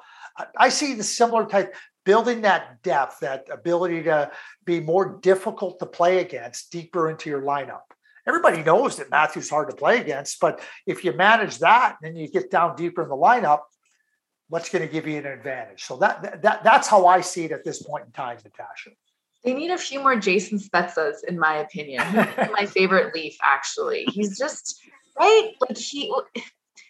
[0.55, 1.75] I see the similar type
[2.07, 4.31] building that depth, that ability to
[4.63, 7.81] be more difficult to play against deeper into your lineup.
[8.25, 12.29] Everybody knows that Matthews hard to play against, but if you manage that and you
[12.29, 13.59] get down deeper in the lineup,
[14.47, 15.83] what's going to give you an advantage?
[15.83, 18.91] So that, that that's how I see it at this point in time, Natasha.
[19.43, 22.03] They need a few more Jason Spezzas, in my opinion.
[22.53, 24.05] My favorite Leaf, actually.
[24.05, 24.81] He's just
[25.19, 25.51] right.
[25.59, 26.13] Like he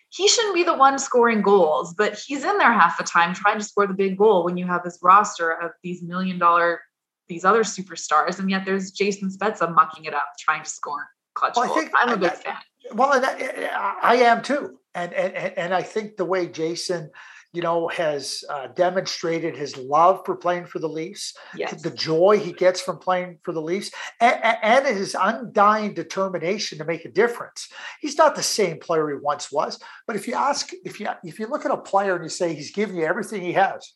[0.10, 3.60] he shouldn't be the one scoring goals, but he's in there half the time trying
[3.60, 6.82] to score the big goal when you have this roster of these million dollar,
[7.28, 11.56] these other superstars, and yet there's Jason Spezza mucking it up trying to score clutch
[11.56, 11.78] well, goals.
[11.78, 12.56] I think, I'm a big fan.
[12.94, 17.12] Well, and I, I am too, and and and I think the way Jason
[17.54, 21.82] you know, has uh, demonstrated his love for playing for the Leafs, yes.
[21.82, 26.86] the joy he gets from playing for the Leafs, and, and, his undying determination to
[26.86, 27.70] make a difference.
[28.02, 31.40] He's not the same player he once was, but if you ask, if you if
[31.40, 33.94] you look at a player and you say he's giving you everything he has,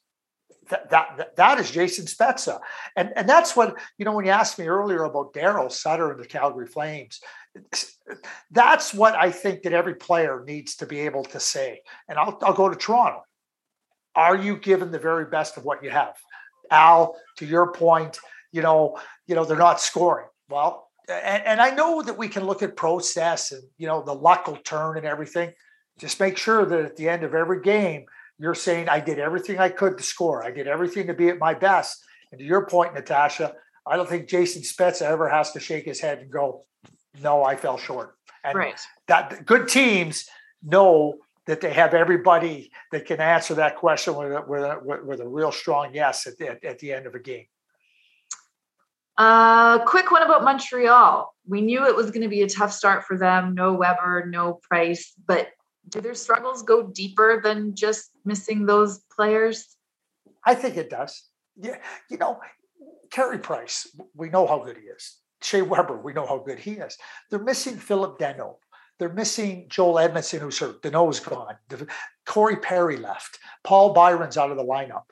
[0.69, 2.59] that, that, that is Jason Spezza.
[2.95, 6.19] And, and that's what, you know, when you asked me earlier about Daryl Sutter and
[6.19, 7.19] the Calgary Flames,
[8.51, 11.81] that's what I think that every player needs to be able to say.
[12.07, 13.23] And I'll, I'll go to Toronto
[14.15, 16.15] are you given the very best of what you have?
[16.69, 18.17] Al, to your point,
[18.51, 20.27] you know, you know, they're not scoring.
[20.49, 24.13] Well, and, and I know that we can look at process and you know the
[24.13, 25.51] luck will turn and everything.
[25.99, 28.05] Just make sure that at the end of every game,
[28.39, 30.43] you're saying I did everything I could to score.
[30.43, 32.03] I did everything to be at my best.
[32.31, 33.53] And to your point, Natasha,
[33.85, 36.65] I don't think Jason Spezza ever has to shake his head and go,
[37.21, 38.79] "No, I fell short." And right.
[39.07, 40.27] that good teams
[40.63, 41.15] know
[41.47, 45.27] that they have everybody that can answer that question with a, with a, with a
[45.27, 47.45] real strong yes at the, at the end of a game.
[49.17, 51.33] Uh, quick one about Montreal.
[51.47, 53.53] We knew it was going to be a tough start for them.
[53.53, 55.49] No Weber, no Price, but
[55.89, 59.75] do their struggles go deeper than just missing those players?
[60.45, 61.23] I think it does.
[61.55, 61.77] Yeah,
[62.09, 62.39] you know,
[63.11, 65.17] Carey Price, we know how good he is.
[65.41, 66.97] Shea Weber, we know how good he is.
[67.29, 68.57] They're missing Phillip Danault.
[69.01, 70.83] They're missing Joel Edmondson, who's hurt.
[70.83, 71.55] Danault's gone.
[72.27, 73.39] Corey Perry left.
[73.63, 75.05] Paul Byron's out of the lineup.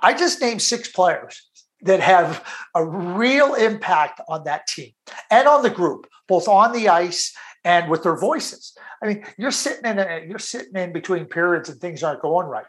[0.00, 1.46] I just named six players
[1.82, 2.42] that have
[2.74, 4.92] a real impact on that team
[5.30, 8.74] and on the group, both on the ice and with their voices.
[9.02, 12.46] I mean, you're sitting in a, you're sitting in between periods and things aren't going
[12.46, 12.64] right,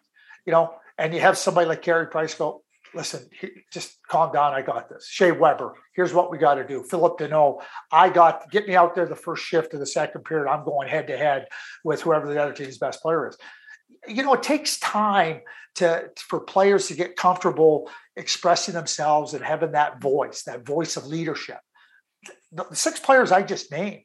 [0.45, 2.63] you know, and you have somebody like Carey Price go,
[2.98, 3.30] listen,
[3.72, 4.54] just calm down.
[4.54, 5.08] I got this.
[5.08, 6.84] Shea Weber, here's what we got to do.
[6.84, 10.50] Phillip Danault, I got get me out there the first shift of the second period.
[10.50, 11.48] I'm going head to head
[11.84, 13.38] with whoever the other team's best player is.
[14.08, 15.41] You know, it takes time
[15.76, 21.06] to for players to get comfortable expressing themselves and having that voice, that voice of
[21.06, 21.60] leadership.
[22.52, 24.04] The six players I just named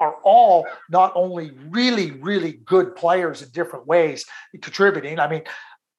[0.00, 4.24] are all not only really, really good players in different ways
[4.60, 5.20] contributing.
[5.20, 5.42] I mean,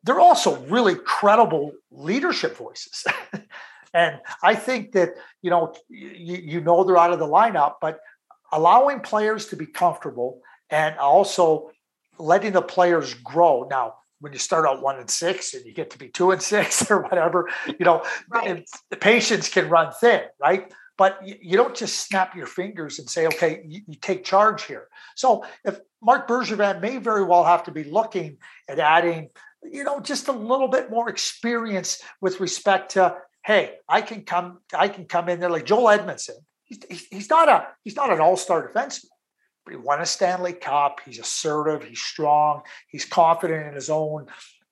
[0.05, 3.05] they're also really credible leadership voices.
[3.93, 7.99] and I think that, you know, you, you know they're out of the lineup, but
[8.51, 11.71] allowing players to be comfortable and also
[12.19, 13.67] letting the players grow.
[13.69, 16.41] Now, when you start out one and six and you get to be two and
[16.41, 18.63] six or whatever, you know, right.
[18.91, 20.71] the patience can run thin, right?
[20.97, 24.87] But you, don't just snap your fingers and say, okay, you, you take charge here.
[25.15, 28.37] So if Marc Bergevin may very well have to be looking
[28.69, 29.29] at adding,
[29.71, 34.59] you know, just a little bit more experience with respect to, hey, I can come,
[34.73, 36.35] I can come in there like Joel Edmondson.
[36.63, 39.05] He's, he's not a he's not an all-star defenseman
[39.65, 41.01] but he won a Stanley Cup.
[41.03, 41.83] He's assertive.
[41.83, 42.61] He's strong.
[42.87, 44.27] He's confident in his own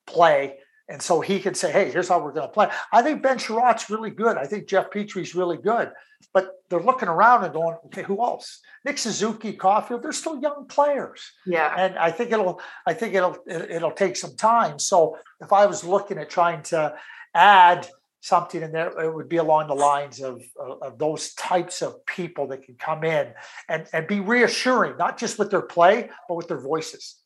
[0.06, 0.58] play.
[0.88, 2.70] And so he can say, hey, here's how we're going to play.
[2.92, 4.38] I think Ben Chiarot's really good.
[4.38, 5.92] I think Jeff Petry's really good.
[6.34, 8.60] But they're looking around and going, okay, who else?
[8.84, 11.22] Nick Suzuki, Caufield, they're still young players.
[11.46, 11.72] Yeah.
[11.78, 14.80] And I think it'll, I think it'll, it'll take some time.
[14.80, 16.96] So if I was looking at trying to
[17.34, 17.88] add–
[18.24, 22.06] something in there it would be along the lines of, of, of, those types of
[22.06, 23.34] people that can come in
[23.68, 27.18] and, and be reassuring not just with their play but with their voices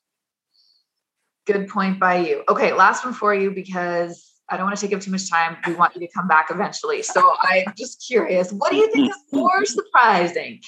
[1.46, 4.96] good point by you okay last one for you because i don't want to take
[4.96, 5.58] up too much time.
[5.66, 7.02] We want you to come back eventually.
[7.02, 10.62] So i'm just curious what do you think is more surprising?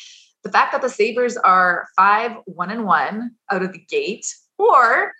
[0.43, 4.25] The fact that the sabres are five one and one out of the gate
[4.57, 5.13] or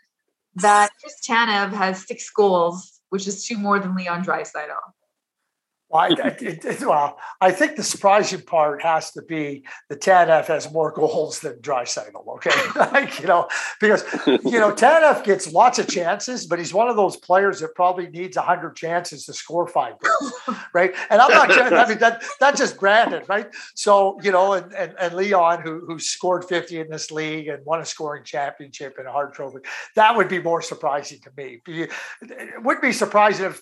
[0.55, 4.76] that chris tanev has six goals which is two more than leon draisaitl
[5.90, 10.46] well, I, it, it, well, I think the surprising part has to be the Tanev
[10.46, 12.28] has more goals than Draisaitl.
[12.36, 13.48] Okay, like you know,
[13.82, 17.74] because you know Tanev gets lots of chances, but he's one of those players that
[17.74, 20.34] probably needs hundred chances to score five goals,
[20.74, 20.94] right?
[21.10, 21.52] And I'm not.
[21.52, 23.48] I mean that that's just granted, right?
[23.74, 27.66] So you know, and and, and Leon, who who scored fifty in this league and
[27.66, 29.60] won a scoring championship and a Hart Trophy,
[29.96, 31.62] that would be more surprising to me.
[31.68, 33.62] It would be surprising if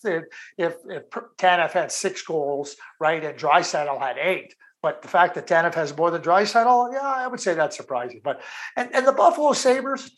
[0.58, 3.24] if if Tanev had six six goals, right?
[3.24, 4.54] And Draisaitl had eight.
[4.82, 8.22] But the fact that Tanev has more than Draisaitl, yeah, I would say that's surprising.
[8.24, 8.42] But
[8.76, 10.10] and, and the Buffalo Sabres,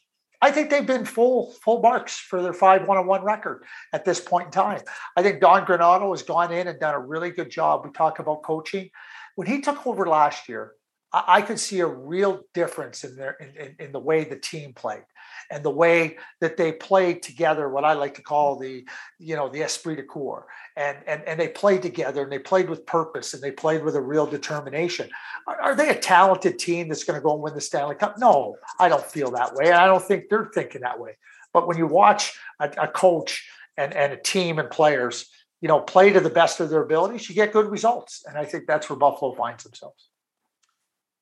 [0.41, 4.05] I think they've been full full marks for their five one on one record at
[4.05, 4.81] this point in time.
[5.15, 7.85] I think Don Granato has gone in and done a really good job.
[7.85, 8.89] We talk about coaching.
[9.35, 10.73] When he took over last year,
[11.13, 14.39] I, I could see a real difference in their in, in, in the way the
[14.39, 15.05] team played
[15.49, 18.85] and the way that they played together, what I like to call the,
[19.17, 20.45] you know, the esprit de corps.
[20.75, 23.95] And, and, and they played together and they played with purpose and they played with
[23.95, 25.09] a real determination.
[25.47, 28.17] Are, are they a talented team that's going to go and win the Stanley Cup?
[28.19, 29.71] No, I don't feel that way.
[29.71, 31.17] I don't think they're thinking that way.
[31.53, 35.29] But when you watch a, a coach and, and a team and players,
[35.61, 38.23] you know, play to the best of their abilities, you get good results.
[38.27, 40.08] And I think that's where Buffalo finds themselves.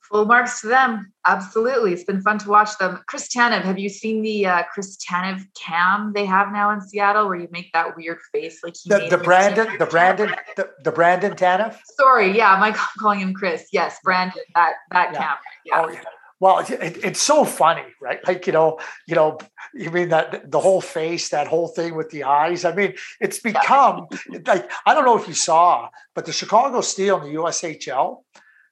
[0.09, 1.11] Full marks to them.
[1.25, 1.91] Absolutely.
[1.91, 3.01] It's been fun to watch them.
[3.07, 7.27] Chris Tanev, have you seen the uh, Chris Tanev cam they have now in Seattle
[7.27, 11.33] where you make that weird face like the, the Brandon, the Brandon, the, the Brandon
[11.33, 11.77] Tanev?
[11.99, 13.67] Sorry, yeah, am I calling him Chris?
[13.73, 15.19] Yes, Brandon, that that yeah.
[15.19, 15.37] cam.
[15.65, 15.83] Yeah.
[15.83, 16.01] Oh, yeah.
[16.39, 18.19] Well, it, it's so funny, right?
[18.27, 19.39] Like you know, you know,
[19.73, 22.63] you mean that the whole face, that whole thing with the eyes.
[22.63, 24.07] I mean, it's become
[24.45, 28.19] like I don't know if you saw, but the Chicago Steel in the USHL,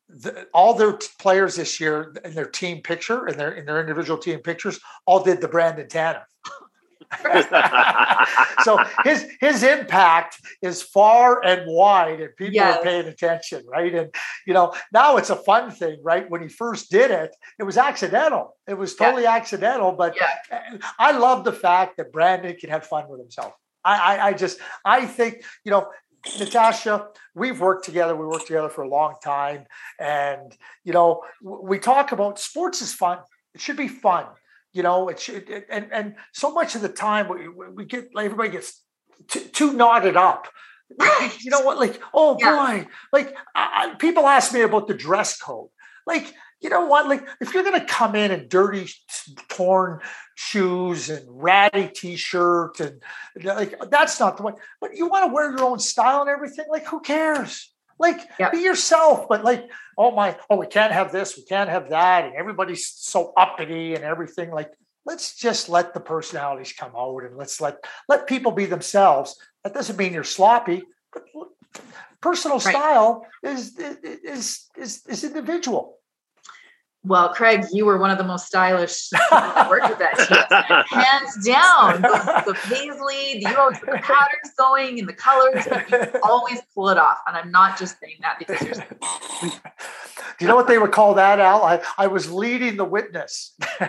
[0.09, 4.19] the, all their players this year in their team picture and their in their individual
[4.19, 6.23] team pictures all did the Brandon Tanev.
[8.63, 12.77] so his his impact is far and wide and people yes.
[12.77, 14.13] are paying attention right and
[14.47, 17.77] you know now it's a fun thing right when he first did it it was
[17.77, 19.35] accidental it was totally yeah.
[19.35, 20.77] accidental but yeah.
[20.97, 23.53] i love the fact that brandon can have fun with himself
[23.83, 25.87] I, I i just i think you know
[26.39, 28.15] Natasha, we've worked together.
[28.15, 29.65] We worked together for a long time.
[29.99, 33.19] And, you know, we talk about sports is fun.
[33.53, 34.25] It should be fun
[34.75, 38.13] you know it should it, and and so much of the time we, we get
[38.13, 38.83] like, everybody gets
[39.27, 40.47] too, too knotted up
[40.99, 41.35] right.
[41.39, 42.51] you know what like oh yeah.
[42.83, 45.69] boy like I, people ask me about the dress code
[46.05, 46.31] like
[46.65, 48.89] you know what like if you're going to come in in dirty
[49.49, 50.01] torn
[50.33, 53.03] shoes and ratty t-shirt and
[53.43, 56.65] like that's not the way but you want to wear your own style and everything
[56.71, 58.49] like who cares like yeah.
[58.49, 62.25] be yourself, but like, oh my, oh, we can't have this, we can't have that,
[62.25, 64.51] and everybody's so uppity and everything.
[64.51, 64.73] Like,
[65.05, 67.77] let's just let the personalities come out and let's let
[68.09, 69.37] let people be themselves.
[69.63, 71.23] That doesn't mean you're sloppy, but
[72.21, 72.75] personal right.
[72.75, 75.97] style is is is is individual.
[77.05, 81.45] Well, Craig, you were one of the most stylish that worked with that team, hands
[81.45, 82.01] down.
[82.01, 86.89] The, the paisley, the, you know, the patterns going and the colors, you always pull
[86.89, 87.19] it off.
[87.27, 89.51] And I'm not just saying that because you're.
[90.37, 91.63] Do you know what they would call that, Al?
[91.63, 93.53] I, I was leading the witness.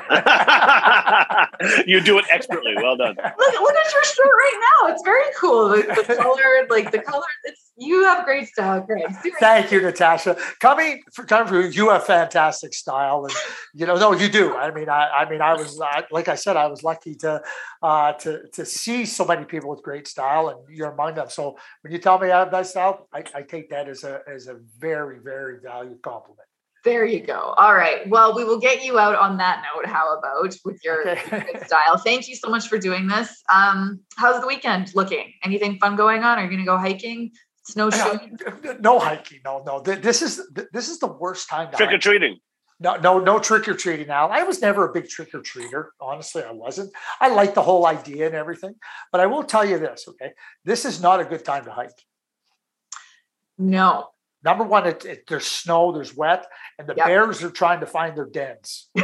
[1.87, 2.75] you do it expertly.
[2.77, 3.17] Well done.
[3.17, 4.89] Look, look at your shirt right now.
[4.93, 5.71] It's very cool.
[5.71, 9.03] The, the color, like the color, it's you have great style, Greg.
[9.03, 9.33] Seriously.
[9.39, 10.37] Thank you, Natasha.
[10.61, 13.34] Coming for time for you have fantastic style, and
[13.74, 14.54] you know, no, you do.
[14.54, 17.42] I mean, I, I mean, I was I, like I said, I was lucky to
[17.82, 21.28] uh, to to see so many people with great style, and you're among them.
[21.28, 24.20] So when you tell me I have nice style, I, I take that as a
[24.36, 26.48] as a very very valued compliment.
[26.84, 27.40] There you go.
[27.62, 28.09] All right.
[28.09, 29.86] Well, we will get you out on that note.
[29.86, 31.44] How about with your okay.
[31.66, 31.96] style?
[31.98, 33.28] Thank you so much for doing this.
[33.52, 35.32] Um, how's the weekend looking?
[35.42, 36.38] Anything fun going on?
[36.38, 37.32] Are you going to go hiking?
[37.64, 38.38] Snowshoeing?
[38.78, 39.40] No hiking.
[39.44, 39.80] No, no.
[39.80, 40.40] This is
[40.72, 41.72] this is the worst time.
[41.74, 42.38] Trick or treating.
[42.79, 44.07] No, no, no trick or treating.
[44.07, 45.87] Now, I was never a big trick or treater.
[46.01, 46.93] Honestly, I wasn't.
[47.20, 48.74] I like the whole idea and everything,
[49.12, 50.07] but I will tell you this.
[50.09, 50.33] Okay,
[50.64, 52.05] this is not a good time to hike.
[53.59, 54.11] No,
[54.47, 56.47] Number one, it, it, there's snow, there's wet,
[56.79, 57.07] and the yep.
[57.07, 58.89] bears are trying to find their dens.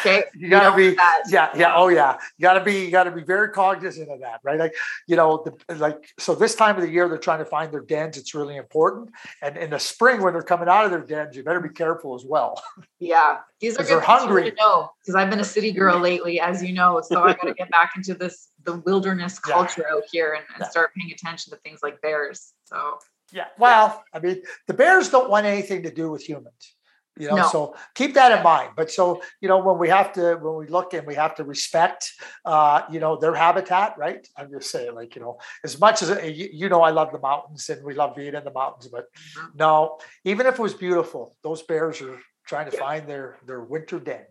[0.00, 0.24] Okay.
[0.34, 0.96] You gotta be,
[1.28, 2.16] yeah, yeah, oh yeah.
[2.36, 4.58] You gotta be, you gotta be very cognizant of that, right?
[4.58, 4.74] Like,
[5.06, 7.80] you know, the, like, so this time of the year, they're trying to find their
[7.80, 8.16] dens.
[8.16, 9.10] It's really important.
[9.40, 12.14] And in the spring, when they're coming out of their dens, you better be careful
[12.14, 12.62] as well.
[12.98, 14.50] Yeah, these are good they're hungry.
[14.52, 17.00] To know because I've been a city girl lately, as you know.
[17.00, 19.96] So I got to get back into this the wilderness culture yeah.
[19.96, 20.68] out here and, and yeah.
[20.68, 22.52] start paying attention to things like bears.
[22.64, 22.98] So
[23.32, 26.71] yeah, well, I mean, the bears don't want anything to do with humans
[27.18, 27.48] you know no.
[27.48, 30.66] so keep that in mind but so you know when we have to when we
[30.66, 32.10] look and we have to respect
[32.44, 36.08] uh you know their habitat right i'm just saying like you know as much as
[36.36, 39.06] you, you know i love the mountains and we love being in the mountains but
[39.12, 39.46] mm-hmm.
[39.56, 42.82] no even if it was beautiful those bears are trying to yeah.
[42.82, 44.24] find their their winter den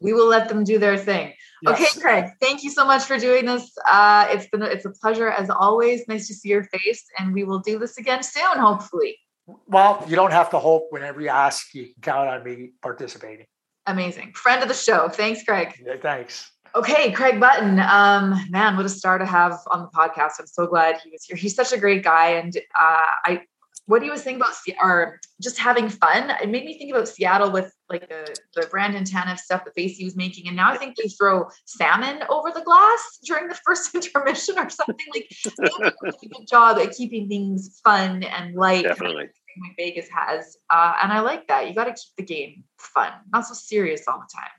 [0.00, 1.74] we will let them do their thing yes.
[1.74, 5.28] okay craig thank you so much for doing this uh it's been it's a pleasure
[5.28, 9.18] as always nice to see your face and we will do this again soon hopefully
[9.66, 13.46] well, you don't have to hope whenever you ask, you can count on me participating.
[13.86, 14.32] Amazing.
[14.34, 15.08] Friend of the show.
[15.08, 15.74] Thanks, Craig.
[15.84, 16.50] Yeah, thanks.
[16.74, 17.80] Okay, Craig Button.
[17.80, 20.32] Um, man, what a star to have on the podcast.
[20.38, 21.36] I'm so glad he was here.
[21.36, 22.30] He's such a great guy.
[22.30, 23.42] And uh, I
[23.86, 27.50] what he was saying about or just having fun, it made me think about Seattle
[27.50, 30.46] with like the, the Brandon Tanev stuff the face he was making.
[30.46, 34.70] And now I think they throw salmon over the glass during the first intermission or
[34.70, 35.06] something.
[35.14, 35.34] Like
[35.82, 38.84] a good job at keeping things fun and light.
[38.84, 39.28] Definitely.
[39.60, 40.56] Like Vegas has.
[40.70, 41.68] Uh, and I like that.
[41.68, 44.50] You got to keep the game fun, not so serious all the time.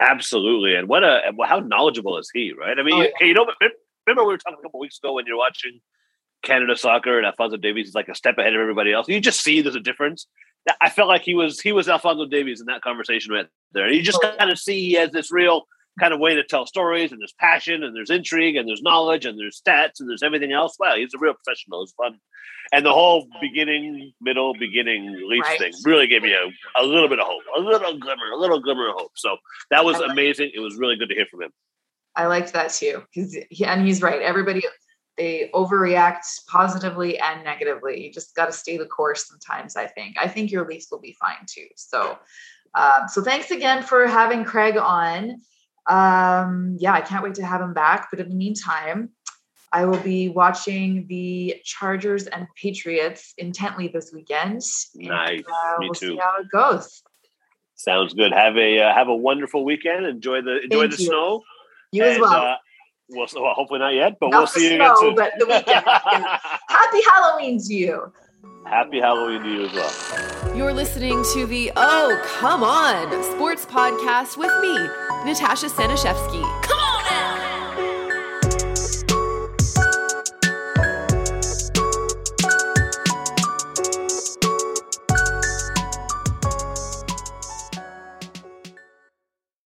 [0.00, 0.74] Absolutely.
[0.74, 2.78] And what a how knowledgeable is he, right?
[2.78, 3.26] I mean, oh, yeah.
[3.26, 3.46] you know,
[4.06, 5.80] remember we were talking a couple weeks ago when you're watching
[6.42, 9.08] Canada soccer and Alfonso Davies is like a step ahead of everybody else.
[9.08, 10.26] You just see there's a difference.
[10.80, 13.86] I felt like he was he was Alfonso Davies in that conversation right there.
[13.86, 15.66] And you just kind of see he has this real
[15.98, 19.24] kind of way to tell stories, and there's passion, and there's intrigue, and there's knowledge,
[19.24, 20.76] and there's stats, and there's everything else.
[20.78, 21.82] Wow, he's a real professional.
[21.82, 22.18] It's fun,
[22.72, 25.58] and the whole beginning, middle, beginning Leafs right.
[25.58, 28.60] thing really gave me a, a little bit of hope, a little glimmer, a little
[28.60, 29.12] glimmer of hope.
[29.16, 29.36] So
[29.70, 30.50] that was amazing.
[30.54, 31.50] It was really good to hear from him.
[32.16, 34.20] I liked that too, because and he's right.
[34.20, 34.62] Everybody
[35.16, 38.04] they overreact positively and negatively.
[38.04, 40.16] You just got to stay the course sometimes, I think.
[40.18, 41.66] I think your Leafs will be fine too.
[41.76, 42.18] So,
[42.74, 45.40] um, so thanks again for having Craig on.
[45.86, 48.08] Um, yeah, I can't wait to have him back.
[48.10, 49.10] But in the meantime,
[49.72, 54.62] I will be watching the Chargers and Patriots intently this weekend.
[54.94, 55.38] Nice.
[55.38, 56.08] And, uh, Me we'll too.
[56.12, 57.02] See how it goes.
[57.76, 58.32] Sounds good.
[58.32, 60.06] Have a uh, have a wonderful weekend.
[60.06, 61.08] Enjoy the enjoy Thank the you.
[61.08, 61.42] snow.
[61.92, 62.32] You and, as well.
[62.32, 62.54] Uh,
[63.10, 65.14] well, hopefully not yet, but Not we'll see you snow, again soon.
[65.16, 65.84] but the weekend.
[66.68, 68.12] Happy Halloween to you.
[68.64, 70.43] Happy Halloween to you as well.
[70.54, 74.72] You're listening to the Oh Come On Sports Podcast with me,
[75.28, 76.62] Natasha Staniszewski.
[76.62, 76.83] Come on!